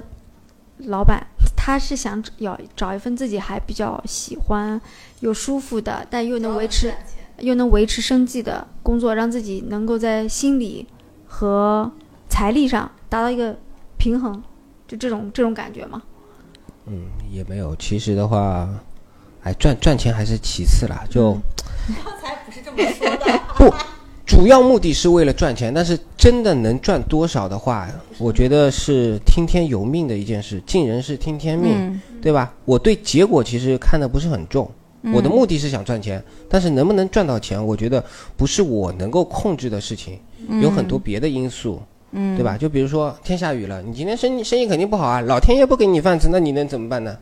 [0.76, 4.78] 老板他是想要找一份自己还比较喜欢
[5.20, 6.92] 又舒服的，但又能维持
[7.38, 10.86] 又能维持生计的工作，让自己能够在心理
[11.26, 11.90] 和
[12.28, 13.56] 财力上达到一个
[13.96, 14.42] 平衡，
[14.86, 16.02] 就这种这种感觉吗。
[16.86, 17.74] 嗯，也没有。
[17.76, 18.68] 其实的话，
[19.42, 21.32] 哎，赚赚钱还是其次啦，就
[22.04, 23.40] 刚才不是这么说的。
[23.56, 23.74] 不，
[24.26, 25.72] 主要目的是为了赚钱。
[25.72, 32.52] 但是真的能赚多少的话，我觉得是听天由命的一件事，尽人事听天命，嗯，对吧？
[32.64, 34.70] 我对结果其实看的不是很重。
[35.12, 38.02] 我的目的是想赚钱，但是能不能赚到钱，我觉得
[38.36, 40.18] 不是我能够控制的事情，
[40.62, 42.56] 有很多别的因素，嗯，对吧？
[42.56, 47.16] 就比如说天下雨了，你今天生意生意肯定不好啊，老天爷不给你饭吃，那你能怎么办呢？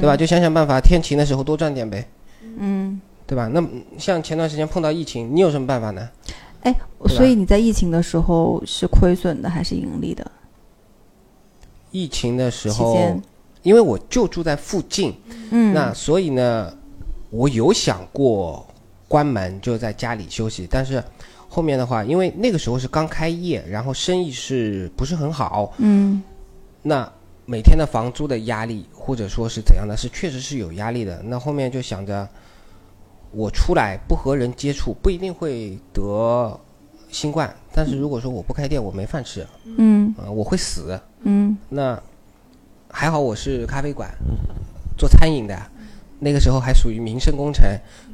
[0.00, 0.16] 对吧？
[0.16, 2.08] 就想想办法，天晴的时候多赚点呗，
[2.58, 3.48] 嗯，对吧？
[3.52, 3.62] 那
[3.98, 6.08] 像前段时间碰到疫情，你有什么办法呢？
[6.62, 6.74] 哎，
[7.06, 10.28] 所以你在疫情的时候是亏损的还是盈利的？
[11.92, 13.16] 疫情的时候，
[13.62, 15.14] 因为我就住在附近，
[15.50, 16.72] 嗯，那所以呢，
[17.30, 18.66] 我有想过
[19.06, 21.02] 关门就在家里休息，但是
[21.48, 26.22] 后面的话，因为那个时候是刚开业，然后生意是不是很好，嗯
[26.82, 27.10] 那
[27.46, 31.22] 每天的房租的压力或者说是怎样的，是确实是有压力的。
[31.24, 32.28] 那后面就想着，
[33.30, 36.58] 我出来不和人接触，不一定会得
[37.10, 40.98] 新冠，但是如果说我不开店，我没饭吃，嗯啊、我会死。
[41.22, 42.00] 嗯那
[42.90, 44.10] 还好我是咖啡馆
[44.98, 45.58] 做餐饮的，
[46.20, 47.64] 那个时候还属于民生工程，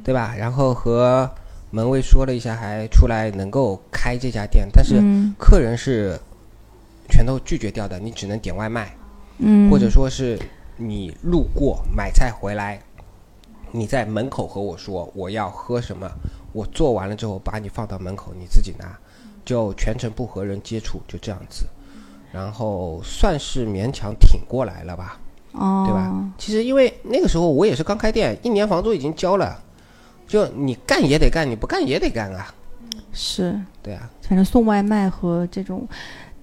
[0.03, 0.35] 对吧？
[0.37, 1.29] 然后和
[1.71, 6.19] 门卫说了一下，还出来能够开这家店，但是嗯客人是
[7.09, 8.95] 全都拒绝掉的，你只能点外卖，
[9.39, 10.39] 嗯，或者说是
[10.77, 12.79] 你路过买菜回来，
[13.71, 16.09] 你在门口和我说我要喝什么，
[16.53, 18.97] 我做完了之后把你放到门口，你自己拿，
[19.43, 21.65] 就全程不和人接触，就这样子，
[22.31, 25.19] 然后算是勉强挺过来了吧。
[25.57, 26.13] 哦，对吧？
[26.37, 29.57] 其实因为那个时候我也是刚开店，一年房租已经交了，
[30.27, 32.47] 就你干也得干，你不干也得干啊。
[33.11, 35.87] 是，对啊，反正送外卖和这种，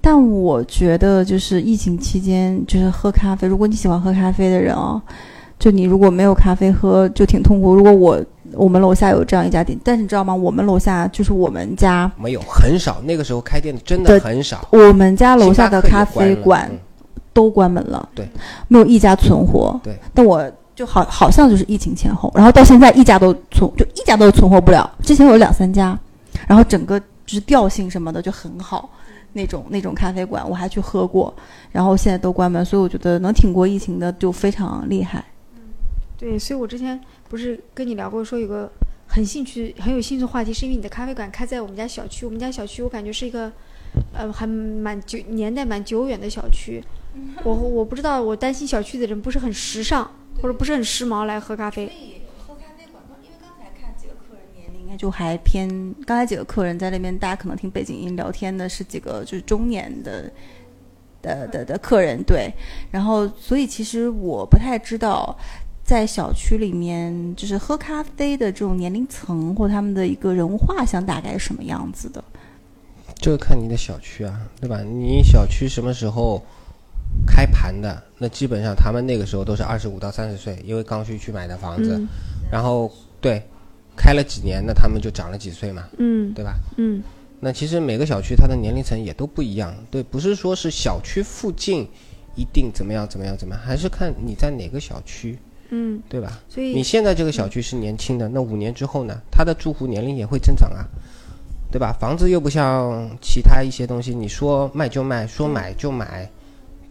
[0.01, 5.01] 但我觉得就是疫情期间，就是喝咖啡，如果你喜欢喝咖啡的人啊，
[5.59, 7.75] 就你如果没有咖啡喝，就挺痛苦。
[7.75, 10.35] 如果我我们楼下有这样一家店，但是你知道吗？
[10.35, 14.67] 我们楼下就是我们家，没有很少，那个时候开店的真的很少。
[14.73, 16.79] 我们家楼下的咖啡馆嗯
[17.33, 18.29] 都关门了，对，
[18.69, 19.79] 没有一家存活。
[19.83, 24.91] 对，但我就好好像就是疫情前后，然后到现在一家都存，就一家都存活不了。
[25.03, 25.99] 之前有两三家，
[26.49, 28.91] 然后整个就是调性什么的就很好，
[29.33, 31.33] 那种那种咖啡馆我还去喝过，
[31.71, 35.25] 然后现在都关门，所以我觉得能挺过疫情的就非常厉害。
[36.19, 38.71] 对，所以我之前不是跟你聊过，说有个
[39.07, 42.25] 很兴趣、很有兴趣的话题，是因为你的咖啡馆开在我们家小区。
[42.25, 43.51] 我们家小区我感觉是一个，
[44.15, 46.83] 呃，还蛮久年代蛮久远的小区。
[47.45, 51.87] 我我不知道，我担心小区的人不是很时尚，或者不是很时髦来喝咖啡。
[52.47, 55.69] 喝咖啡馆，因为刚才看几个客人年龄应该就还偏，
[56.07, 60.31] 刚才几个客人在那边，大家可能听背景音聊天的是几个就是中年的
[61.21, 62.53] 的的的客人，对，
[62.91, 65.37] 然后所以其实我不太知道。
[65.85, 72.23] 在小区里面，就是喝咖啡的这种年龄层或他们的一个人物画像大概是什么样子的？
[73.17, 74.81] 这个看你的小区啊，对吧？
[74.81, 76.41] 你小区什么时候
[77.33, 78.03] 开盘的？
[78.19, 81.97] 那基本上他们那个时候都是二十五到三十岁，因为刚需去买的房子。
[81.97, 82.07] 嗯
[82.51, 83.43] 然后对，
[83.97, 86.59] 开了几年，那他们就长了几岁嘛，嗯对吧？
[86.77, 87.03] 嗯
[87.41, 91.89] 那其实每个小区它的年龄层也都不一样，对，不是说是小区附近
[92.37, 95.39] 一定怎么样怎么样怎么样，还是看你在哪个小区，
[95.71, 96.39] 嗯，对吧？
[96.47, 100.85] 所以你现在这个小区是年轻的，那五年之后呢，它的住户年龄也会增长啊，
[101.71, 101.97] 对吧？
[101.99, 106.31] 房子又不像其他一些东西，你说卖就卖，说买就买，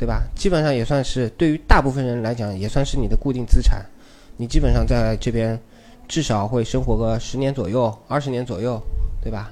[0.01, 0.23] 对吧？
[0.33, 3.85] 基本上也算是对于大部分人来讲，也算是你的固定资产，
[4.35, 5.55] 你基本上在这边
[6.07, 8.81] 至少会生活个十年左右、二十年左右，
[9.21, 9.51] 对吧？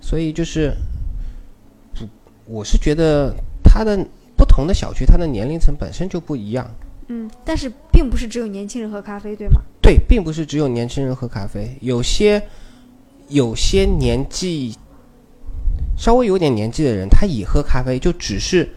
[0.00, 0.72] 所以就是，
[1.92, 2.06] 不
[2.44, 3.98] 我是觉得它的
[4.36, 6.64] 不同的小区，它的年龄层本身就不一样。
[7.08, 9.60] 嗯，但是并不是只有年轻人喝咖啡，对吗？
[9.82, 12.40] 对，并不是只有年轻人喝咖啡，有些
[13.26, 14.76] 有些年纪
[15.96, 18.72] 稍微有点年纪的人，他也喝咖啡，就只是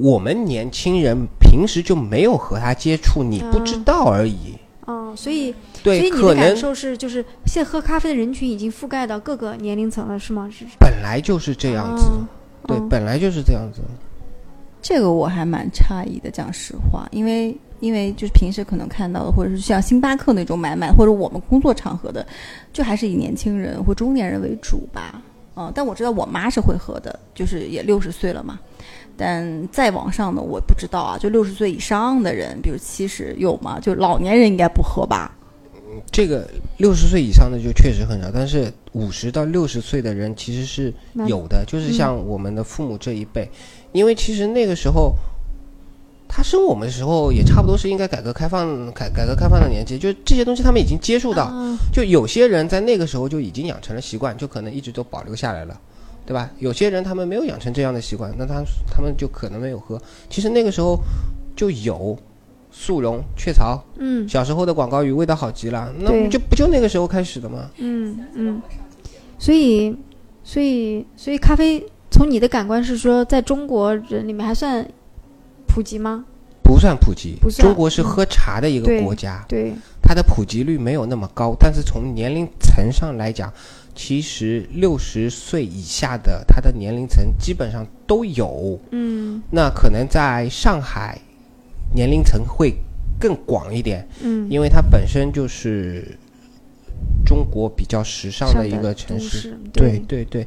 [0.00, 4.56] 我们年轻人平时就没有和他接触，你不知嗯道而已。
[4.86, 10.48] 嗯，所以所，以你的感受是，就是现在喝咖啡的人群已经覆盖到各个年龄层了，是吗？
[10.52, 12.26] 是本来就是这样子，哦
[12.68, 13.80] 对，哦本来就是这样子。
[14.80, 22.24] 这个我还蛮诧异的，讲实话，因为因为就是平时可能看到的，或者是像星巴克那种买卖，或者我们工作场合的，
[22.72, 25.20] 就还是以年轻人或中年人为主吧。
[25.56, 28.58] 嗯，但我知道我妈是会喝的，就是也六十岁了嘛。
[29.16, 33.80] 但再往上的我不知道啊，就六十岁以上的人，比如七十有吗？
[33.80, 35.32] 就老年人应该不喝吧？
[36.12, 40.92] 这个六十岁以上的就确实很少，但是五十到六十岁的人其实是
[41.26, 43.50] 有的，就是像我们的父母这一辈，
[43.92, 45.14] 因为其实那个时候
[46.28, 55.80] 他生我们的时候也差不多是应该改革开放改改革开放的年纪，就这些东西他们已经接触到，啊就有些人在那个时候就已经养成了习惯，就可能一直都保留下来了。
[56.26, 56.50] 对吧？
[56.58, 58.60] 有些人他们没有养成这样的习惯，那他
[58.90, 59.96] 他们就可能没有喝。
[60.28, 60.98] 其实那个时候
[61.54, 62.18] 就有
[62.72, 67.70] 速溶、雀巢，嗯小时候的广告语味道好极了，那就不就那个时候开始的吗？
[67.76, 68.60] 嗯嗯，
[69.38, 69.96] 所以
[70.42, 71.80] 所以所以咖啡
[72.10, 74.84] 从你的感官是说，在中国人里面还算
[75.76, 76.24] 普及吗？
[76.62, 77.68] 不算普及，不算。
[77.68, 83.52] 中国是喝茶的一个国家，对，它的普及率没有那么高，但是从年龄层上来讲，
[83.94, 88.80] 其实六十岁以下的它的年龄层基本上都有。
[88.92, 89.42] 嗯。
[89.50, 91.20] 那可能在上海，
[91.94, 92.74] 年龄层会
[93.20, 96.16] 更广一点，嗯，因为它本身就是
[97.26, 100.46] 中国比较时尚的一个城市，对对对，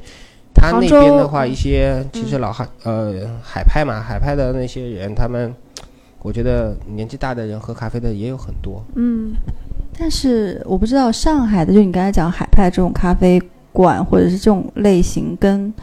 [0.54, 5.54] 他那边的话，嗯一些其实老海、呃海派嘛，海派的那些人，他们
[6.22, 8.84] 我觉得年纪大的人喝咖啡的也有很多。
[8.95, 9.34] 嗯
[9.97, 13.41] 但是我不知道上海的，就你刚才讲海派这种咖啡
[13.74, 15.74] 馆或者是这种类型跟，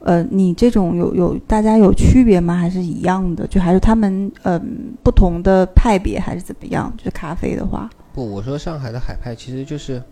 [0.00, 2.54] 呃，你这种有有大家有区别吗？
[2.56, 3.46] 还是一样的？
[3.46, 6.92] 就还是他们嗯不同的派别还是怎么样？
[6.98, 10.02] 就是咖啡的话，不，我说上海的海派其实就是，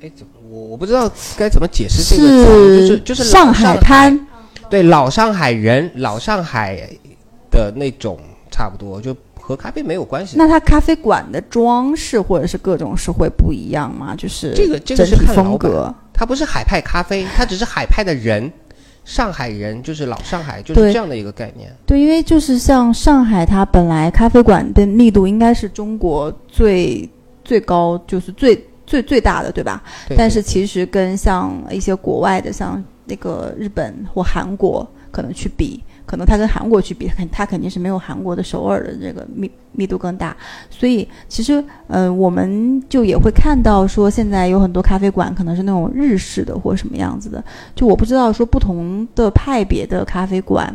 [0.00, 2.44] 哎，怎么我我不知道该怎么解释这个，
[2.80, 4.26] 就是就是上海滩，
[4.70, 6.88] 对，老上海人，老上海
[7.50, 8.18] 的那种
[8.50, 9.16] 差不多就。
[9.40, 10.36] 和咖啡没有关系。
[10.36, 14.14] 那它咖啡馆的装饰或者是各种是会不一样吗？
[14.14, 18.52] 就是这个这个是风格，它不是海派咖啡，它只是海派的人，
[19.06, 21.74] 上海人就是老上海，就是这样的一个概念。
[21.86, 27.08] 对，因为就是像上海，它本来咖啡馆的密度应该是中国最
[27.42, 28.54] 最高，就是最
[28.88, 29.82] 最最大的，对吧？
[30.16, 35.84] 但是其实跟像一些国外的，像那个日本或韩国可能去比。
[36.08, 40.34] 可能它跟韩国去比，肯它肯定是没有韩国的首尔的这个密密度更大，
[40.70, 50.74] 所以其实，嗯，我们就也会看到说，现在有很多咖啡馆可能是那种日式的或什么样子的，就我不知道说不同的派别的咖啡馆。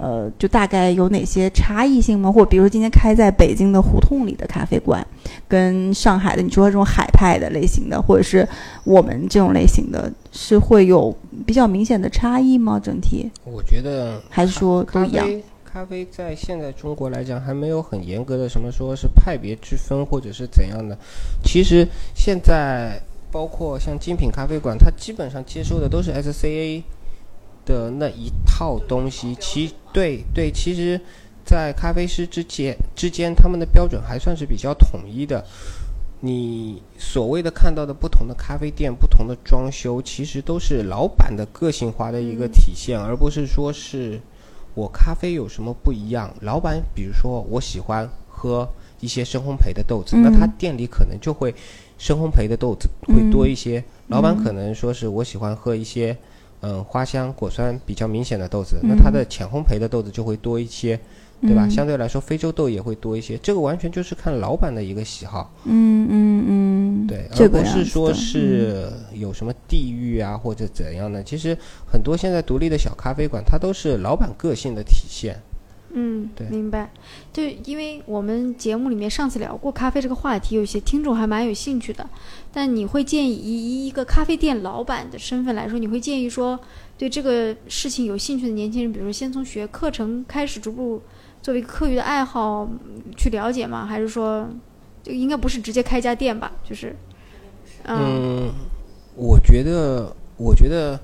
[0.00, 2.30] 呃，就大概有哪些差异性吗？
[2.30, 5.04] 或者比如说今天开在北京的胡同里的咖啡馆，
[5.48, 8.48] 跟上海的你说这种海派的类型的，或者是
[8.84, 12.78] 我们这种类型的，是会有比较明显的差异吗？
[12.78, 13.28] 整体？
[13.44, 15.28] 我觉得还是说都一样。
[15.64, 20.96] 咖啡在现在中国来讲还没有很严格的什么说是派别之分或者是怎样的。
[21.44, 22.98] 其实现在
[23.30, 26.82] 包括像精品咖啡馆，它基本上接收的都是 SCA。
[27.68, 30.98] 的那一套东西，其对对，其实，
[31.44, 35.44] 在咖啡师之间之间，他们的标准还算是比较统一的。
[36.20, 44.18] 你所谓的看到的不同的咖啡店、不同的装修，其实都是老板的个性化的一个体现，而不是说是
[44.74, 46.34] 我咖啡有什么不一样。
[46.40, 48.66] 老板，比如说我喜欢喝
[49.00, 51.54] 一些深烘焙的豆子，那他店里可能就会
[51.98, 53.84] 深烘焙的豆子会多一些。
[54.06, 56.12] 老板可能说是我喜欢喝一些。
[56.12, 56.18] 嗯，
[56.84, 60.98] 花香果酸比较明显的豆子，那它的浅烘焙的豆子就会多一些，
[61.40, 61.68] 对吧？
[61.68, 63.38] 相对来说，非洲豆也会多一些。
[63.38, 65.52] 这个完全就是看老板的一个喜好。
[65.64, 71.22] 嗯嗯嗯，对，而不是说是有什么地域啊或者怎样的。
[71.22, 71.56] 其实
[71.86, 75.40] 很多现在独立的小咖啡馆，它都是老板个性的体现。
[75.90, 76.90] 嗯，对，明白。
[77.32, 82.06] 就因为我们节目里面上次聊过咖啡这个话题，有些听众还蛮有兴趣的。
[82.52, 86.58] 但你会建议以一个咖啡店老板的身份来说，你会建议说，
[86.96, 91.00] 对这个事情有兴趣的年轻人，比如说先从学课程开始，逐步
[91.40, 92.68] 作为一个课余的爱好
[93.16, 93.86] 去了解吗？
[93.86, 94.48] 还是说，
[95.02, 96.52] 就应该不是直接开家店吧？
[96.62, 96.94] 就是，
[97.84, 98.50] 嗯，
[99.14, 101.00] 我觉得，我觉得。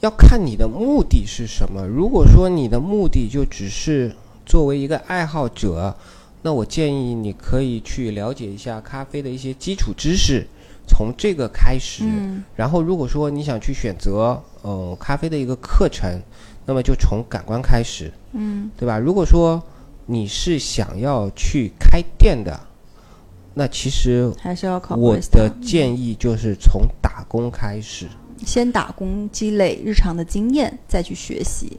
[0.00, 1.86] 要看你的目的是什么。
[1.86, 4.14] 如果说你的目的就只是
[4.46, 5.94] 作为一个爱好者，
[6.42, 10.46] 那我建议你可以去了解一下咖啡的一些基础知识，
[10.88, 12.04] 从这个开始。
[12.56, 16.20] 然后，如果说你想去选择呃咖啡的一个课程，
[16.64, 18.98] 那么就从感官开始，嗯，对吧？
[18.98, 19.62] 如果说
[20.06, 22.58] 你是想要去开店的，
[23.52, 28.06] 那其实还是要考我的建议就是从打工开始。
[28.44, 31.78] 先打工积累日常的经验，再去学习。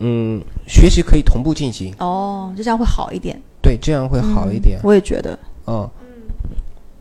[0.00, 1.94] 嗯，学习可以同步进行。
[1.98, 3.40] 哦，就这样会好一点。
[3.60, 4.78] 对，这样会好一点。
[4.84, 5.38] 我也觉得。
[5.66, 5.88] 嗯。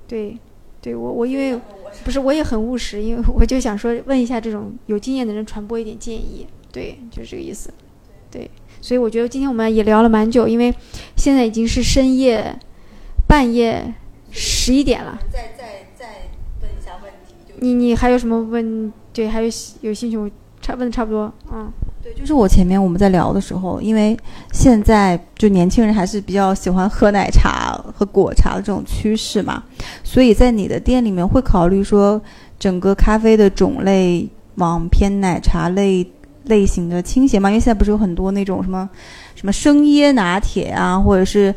[0.08, 0.38] 对，
[0.82, 1.60] 对我我因为
[2.04, 6.48] 不是我也很务实，因为我就想说问一下这种有经验的人传播一点建议。
[6.72, 7.70] 对，就是这个意思。
[8.32, 8.50] 对，
[8.82, 10.74] 所以我觉得今天我们也聊了蛮久，因为
[11.16, 12.58] 现在已经是深夜
[13.28, 13.94] 半夜
[14.32, 15.20] 十一点了。
[17.60, 18.92] 你你还有什么问？
[19.14, 19.50] 对，还有
[19.82, 20.18] 有兴趣？
[20.18, 20.30] 我
[20.62, 21.32] 差问的差不多。
[21.52, 21.72] 嗯，
[22.04, 24.18] 对，就是我前面我们在聊的时候，因为
[24.52, 29.64] 现在就年轻人还是比较喜欢喝奶茶和果茶的这种趋势嘛，
[30.04, 32.22] 所以在你的店里面会考虑说
[32.60, 36.06] 整个咖啡的种类往偏奶茶类
[36.44, 37.50] 类型的倾斜吗？
[37.50, 38.88] 因为现在不是有很多那种什么
[39.36, 41.54] 什么生椰拿铁啊，或者是。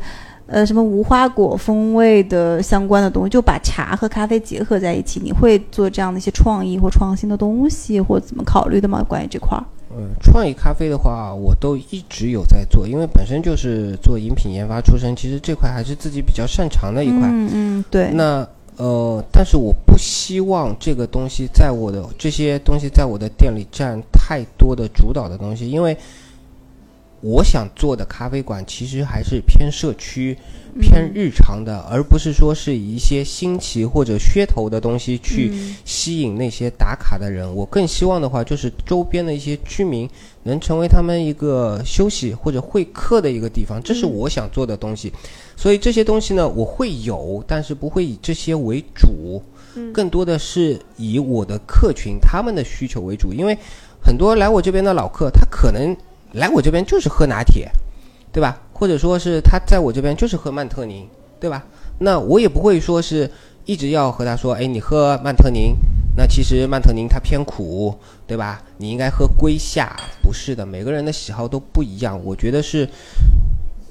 [0.47, 5.19] 呃，什么无花果风味的相关的东西，就把茶和咖啡结合在一起。
[5.23, 9.01] 你会做这样的一些创意或创新的东西，或怎么考虑的吗？
[9.07, 9.63] 关于这块儿？
[9.91, 17.29] 嗯，创意咖啡的话，我都一直有在做，因为本身就是做饮品研发出身，其实这块还是自己比较擅长的一块。
[17.29, 18.11] 嗯嗯，对。
[18.11, 18.45] 那
[18.77, 25.95] 呃，但是我不希望这个东西在我的这些东西在我的店里占太多的主导的东西，因为。
[27.21, 30.35] 我想做的咖啡馆其实还是偏社区、
[30.79, 35.53] 偏日常的，而不是说是以一些新奇或者噱头的东西去
[35.85, 37.47] 吸引那些打卡的人。
[37.55, 40.09] 我更希望的话，就是周边的一些居民
[40.43, 45.13] 能成为他们一个休息或者会客的一个地方，这是我想做的东西。
[45.55, 49.41] 所以这些东西呢，我会有，但是不会以这些为主。
[49.93, 53.57] 更多的是以我的客群他们的需求为主，因为
[54.03, 55.95] 很多来我这边的老客，他可能
[56.33, 57.69] 来我这边就是喝拿铁，
[58.31, 58.61] 对吧？
[58.73, 61.07] 或者说是他在我这边就是喝曼特宁，
[61.39, 61.65] 对吧？
[61.99, 63.29] 那我也不会说是
[63.65, 65.75] 一直要和他说，哎，你喝曼特宁，
[66.17, 68.63] 那其实曼特宁它偏苦，对吧？
[68.77, 72.19] 你应该喝龟下，不是的，每个人的喜好都不一样。
[72.23, 72.89] 我觉得是，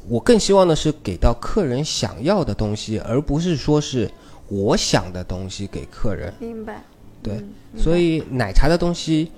[0.09, 4.11] 我更希望的是给到客人想要的东西，而不是说是
[4.49, 6.33] 我想的东西给客人。
[6.41, 6.83] 明白。
[7.23, 7.39] 对，
[7.77, 9.31] 所以奶茶的东西，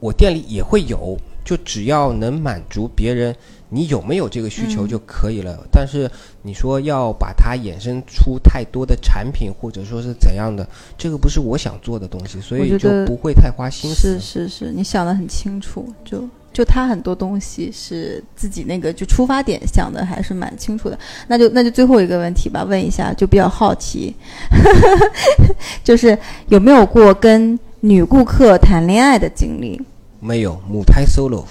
[0.00, 1.16] 我店里也会有，
[1.50, 3.34] 就只要能满足别人。
[3.72, 6.10] 你有没有这个需求就可以了，但是
[6.42, 14.18] 你说要把它衍生出太多的产品，或者说是怎样的，这个不是我想做的东西，所以就不会太花心思。
[14.18, 20.98] 是是是，你想的很清楚，就就他很多东西是自己那个就出发点想的还是蛮清楚的。
[21.28, 24.12] 那就那就最后一个问题吧，问一下，就比较好奇，
[25.84, 29.80] 就是有没有过跟女顾客谈恋爱的经历？
[30.20, 31.44] 没有，母胎 solo。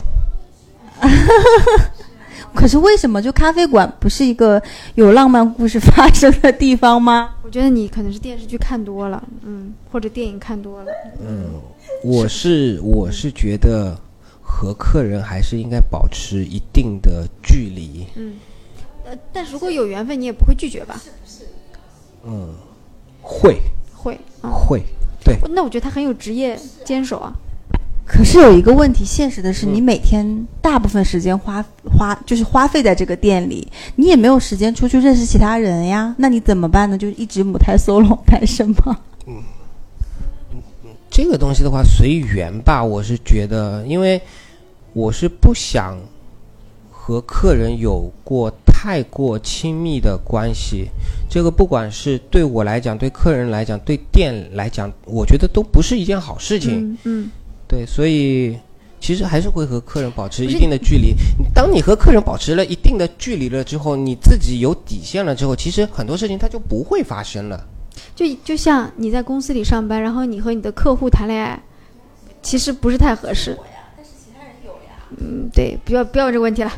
[2.53, 4.61] 可是为什么就咖啡馆不是一个
[4.95, 7.35] 有浪漫故事发生的地方吗？
[7.43, 10.91] 我觉得你可能是电视剧看多了，嗯，或者电影看多了。
[11.19, 11.45] 嗯，
[12.03, 13.95] 我是我是觉得
[14.41, 18.05] 和客人还是应该保持一定的距离。
[18.15, 18.35] 嗯，
[19.05, 20.99] 呃，但如果有缘分，你也不会拒绝吧？
[21.03, 21.47] 是是？
[22.25, 22.53] 嗯，
[23.21, 23.61] 会
[23.93, 24.83] 会啊会，
[25.23, 25.37] 对。
[25.51, 27.33] 那我觉得他很有职业坚守啊。
[28.11, 31.63] 可是有一个问题，现实的是，你每天大部分时间花
[31.95, 36.15] 花就是花费在这个店里，你也没有时间出去认识其他人呀。
[36.17, 36.97] 那你怎么办呢？
[36.97, 38.97] 就一直母胎 solo 单身吗？
[39.27, 39.35] 嗯
[41.11, 42.83] 这个东西的话随缘吧。
[42.83, 44.19] 我是觉得，因为
[44.93, 45.95] 我是不想
[46.89, 50.87] 和客人有过太过亲密的关系。
[51.29, 56.97] 这个不管是对我来讲，对客人来讲，对店来讲，我觉得都不是一件好事情。
[57.03, 57.29] 嗯。
[57.69, 58.57] 对，所以
[58.99, 61.13] 其实还是会和客人保持一定的距离。
[61.53, 67.63] 当你和客人保持了一定的距离了之后，你自己有底线了之后，其实很多事情它就不会发生了。
[68.15, 71.61] 就就像你在公司里上班，然后你和你的客户谈恋爱，
[72.41, 73.55] 其实不是太合适。
[73.95, 75.05] 但是其他人有呀。
[75.19, 76.71] 嗯，对，不要不要这个问题了。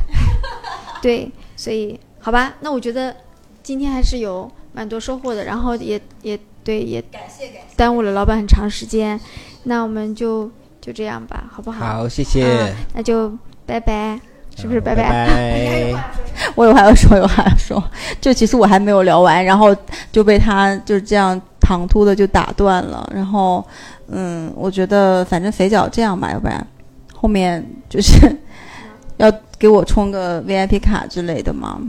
[1.00, 1.26] 对，
[1.56, 3.16] 所以好吧，那我觉得
[3.62, 9.18] 今天还是有蛮多收获的，然后也也对，也感谢感谢，耽误了老板很长时间，
[9.62, 10.50] 那我们就。
[10.82, 11.86] 就这样吧，好不好？
[11.86, 12.74] 好，谢谢。
[12.92, 13.32] 那就
[13.64, 14.20] 拜拜，
[14.56, 15.94] 是不是拜拜？
[16.56, 17.82] 我有话要说，有话要说。
[18.20, 19.74] 就其实我还没有聊完，然后
[20.10, 23.08] 就被他就这样唐突的就打断了。
[23.14, 23.64] 然后，
[24.08, 26.66] 嗯，我觉得反正肥脚这样吧，要不然
[27.14, 28.36] 后面就是
[29.18, 31.80] 要给我充个 VIP 卡之类的嘛，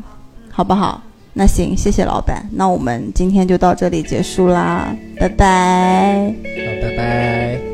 [0.51, 1.01] 好不好？
[1.33, 2.47] 那行，谢谢老板。
[2.51, 6.31] 那我们今天就到这里结束啦，拜拜。
[6.43, 7.72] 好，拜拜。